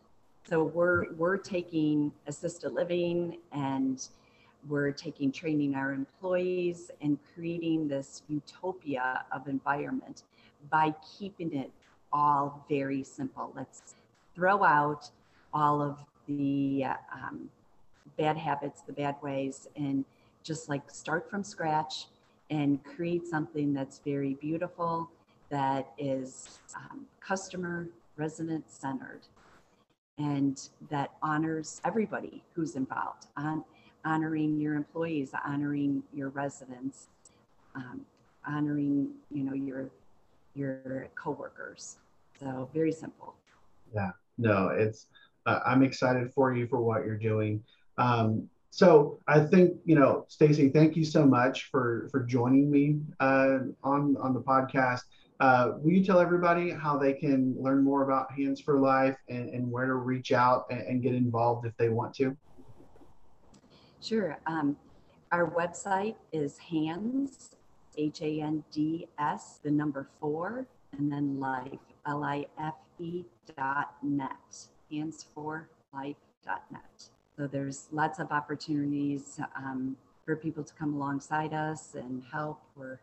so 0.52 0.66
we're 0.66 1.14
we're 1.14 1.38
taking 1.38 2.12
assisted 2.28 2.74
living 2.74 3.38
and 3.54 4.10
we're 4.68 4.92
taking 4.92 5.32
training 5.32 5.76
our 5.76 5.94
employees 5.94 6.92
and 7.00 7.18
creating 7.34 7.88
this 7.88 8.24
utopia 8.28 9.24
of 9.32 9.48
environment 9.48 10.24
by 10.70 10.94
keeping 11.18 11.56
it 11.56 11.72
all 12.12 12.66
very 12.68 13.02
simple. 13.02 13.54
Let's 13.56 13.96
throw 14.36 14.62
out 14.62 15.10
all 15.54 15.82
of 15.82 16.00
the 16.28 16.84
um, 17.14 17.50
bad 18.18 18.36
habits, 18.36 18.82
the 18.82 18.92
bad 18.92 19.16
ways, 19.24 19.70
and 19.78 20.04
just 20.44 20.68
like 20.68 20.92
start 20.92 21.30
from 21.30 21.46
scratch 21.46 22.08
and 22.50 22.84
create 22.84 23.26
something 23.26 23.74
that's 23.74 24.00
very 24.00 24.34
beautiful, 24.34 25.10
that 25.50 25.94
is 25.98 26.60
um, 26.76 27.06
customer, 27.22 27.88
resident 28.18 28.70
centered 28.70 29.22
and 30.18 30.70
that 30.90 31.12
honors 31.22 31.82
everybody 31.86 32.44
who's 32.54 32.76
involved 32.76 33.28
on 33.38 33.64
honoring 34.04 34.60
your 34.60 34.76
employees 34.76 35.32
honoring 35.46 36.04
your 36.14 36.30
residents 36.30 37.08
um, 37.76 38.02
honoring 38.46 39.10
you 39.30 39.44
know 39.44 39.54
your 39.54 39.90
your 40.54 41.08
coworkers. 41.16 41.98
So 42.40 42.70
very 42.74 42.92
simple. 42.92 43.36
Yeah. 43.94 44.12
No 44.38 44.70
it's 44.70 45.08
uh, 45.46 45.60
i'm 45.66 45.84
excited 45.84 46.32
for 46.34 46.54
you 46.56 46.68
for 46.68 46.82
what 46.82 47.06
you're 47.06 47.18
doing. 47.18 47.64
Um, 47.98 48.50
so 48.74 49.20
i 49.28 49.38
think 49.38 49.74
you 49.84 49.96
know 49.96 50.26
stacy 50.30 50.70
thank 50.70 50.96
you 50.96 51.04
so 51.04 51.26
much 51.26 51.66
for 51.66 52.08
for 52.10 52.24
joining 52.24 52.72
me 52.72 53.00
uh, 53.20 53.60
on 53.84 54.16
on 54.22 54.34
the 54.34 54.40
podcast 54.40 55.02
uh, 55.42 55.74
will 55.82 55.92
you 55.92 56.06
tell 56.06 56.20
everybody 56.20 56.70
how 56.70 56.98
they 56.98 57.14
can 57.14 57.56
learn 57.60 57.84
more 57.84 58.04
about 58.04 58.32
Hands 58.32 58.62
for 58.62 58.80
Life 58.80 59.18
and, 59.28 59.50
and 59.50 59.70
where 59.72 59.88
to 59.88 59.96
reach 59.96 60.32
out 60.32 60.68
and, 60.70 60.82
and, 60.82 61.02
get 61.02 61.16
involved 61.16 61.66
if 61.66 61.76
they 61.78 61.90
want 61.90 62.14
to? 62.16 62.38
Sure. 64.00 64.38
Um, 64.46 64.78
our 65.32 65.50
website 65.50 66.16
is 66.32 66.60
hands, 66.60 67.56
H 67.98 68.22
A 68.22 68.40
N 68.40 68.64
D 68.72 69.08
S, 69.18 69.60
the 69.64 69.72
number 69.72 70.08
four, 70.20 70.68
and 70.96 71.12
then 71.12 71.40
life, 71.40 71.80
L 72.06 72.24
I 72.24 72.46
F 72.60 72.76
E 73.00 73.24
dot 73.58 73.96
net, 74.04 74.38
hands 74.92 75.26
for 75.34 75.68
life 75.92 76.18
dot 76.46 76.66
net. 76.72 77.10
So 77.36 77.48
there's 77.48 77.88
lots 77.92 78.20
of 78.20 78.32
opportunities 78.32 79.40
um, 79.56 79.98
for 80.24 80.36
people 80.36 80.64
to 80.64 80.74
come 80.76 80.94
alongside 80.94 81.54
us 81.54 81.96
and 81.96 82.22
help. 82.32 82.62
We're 82.76 83.00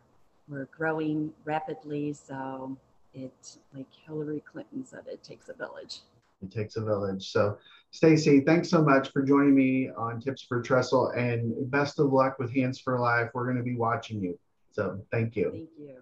we're 0.49 0.67
growing 0.75 1.31
rapidly. 1.45 2.13
So 2.13 2.77
it, 3.13 3.57
like 3.73 3.87
Hillary 4.05 4.43
Clinton 4.51 4.85
said, 4.85 5.01
it 5.07 5.23
takes 5.23 5.49
a 5.49 5.53
village. 5.53 5.99
It 6.41 6.51
takes 6.51 6.77
a 6.77 6.81
village. 6.81 7.31
So, 7.31 7.57
Stacy, 7.91 8.39
thanks 8.41 8.69
so 8.69 8.81
much 8.81 9.11
for 9.11 9.21
joining 9.21 9.55
me 9.55 9.89
on 9.97 10.21
Tips 10.21 10.43
for 10.43 10.61
Trestle, 10.61 11.09
and 11.09 11.69
best 11.69 11.99
of 11.99 12.13
luck 12.13 12.39
with 12.39 12.53
Hands 12.53 12.79
for 12.79 12.97
Life. 12.97 13.29
We're 13.33 13.43
going 13.43 13.57
to 13.57 13.63
be 13.63 13.75
watching 13.75 14.21
you. 14.21 14.39
So, 14.71 15.01
thank 15.11 15.35
you. 15.35 15.51
Thank 15.51 15.69
you. 15.77 15.97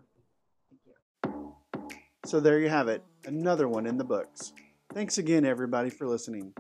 Thank 0.70 1.34
you. 1.34 1.56
So, 2.26 2.40
there 2.40 2.60
you 2.60 2.70
have 2.70 2.88
it, 2.88 3.04
another 3.26 3.68
one 3.68 3.88
in 3.88 3.98
the 3.98 4.04
books. 4.04 4.54
Thanks 4.94 5.18
again, 5.18 5.44
everybody, 5.44 5.90
for 5.90 6.08
listening. 6.08 6.54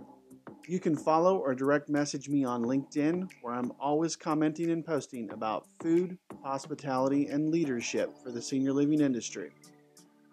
You 0.69 0.81
can 0.81 0.97
follow 0.97 1.37
or 1.37 1.55
direct 1.55 1.87
message 1.87 2.27
me 2.27 2.43
on 2.43 2.65
LinkedIn, 2.65 3.29
where 3.41 3.53
I'm 3.53 3.71
always 3.79 4.17
commenting 4.17 4.69
and 4.69 4.85
posting 4.85 5.31
about 5.31 5.65
food, 5.81 6.17
hospitality, 6.43 7.27
and 7.27 7.49
leadership 7.49 8.17
for 8.21 8.31
the 8.31 8.41
senior 8.41 8.73
living 8.73 8.99
industry. 8.99 9.51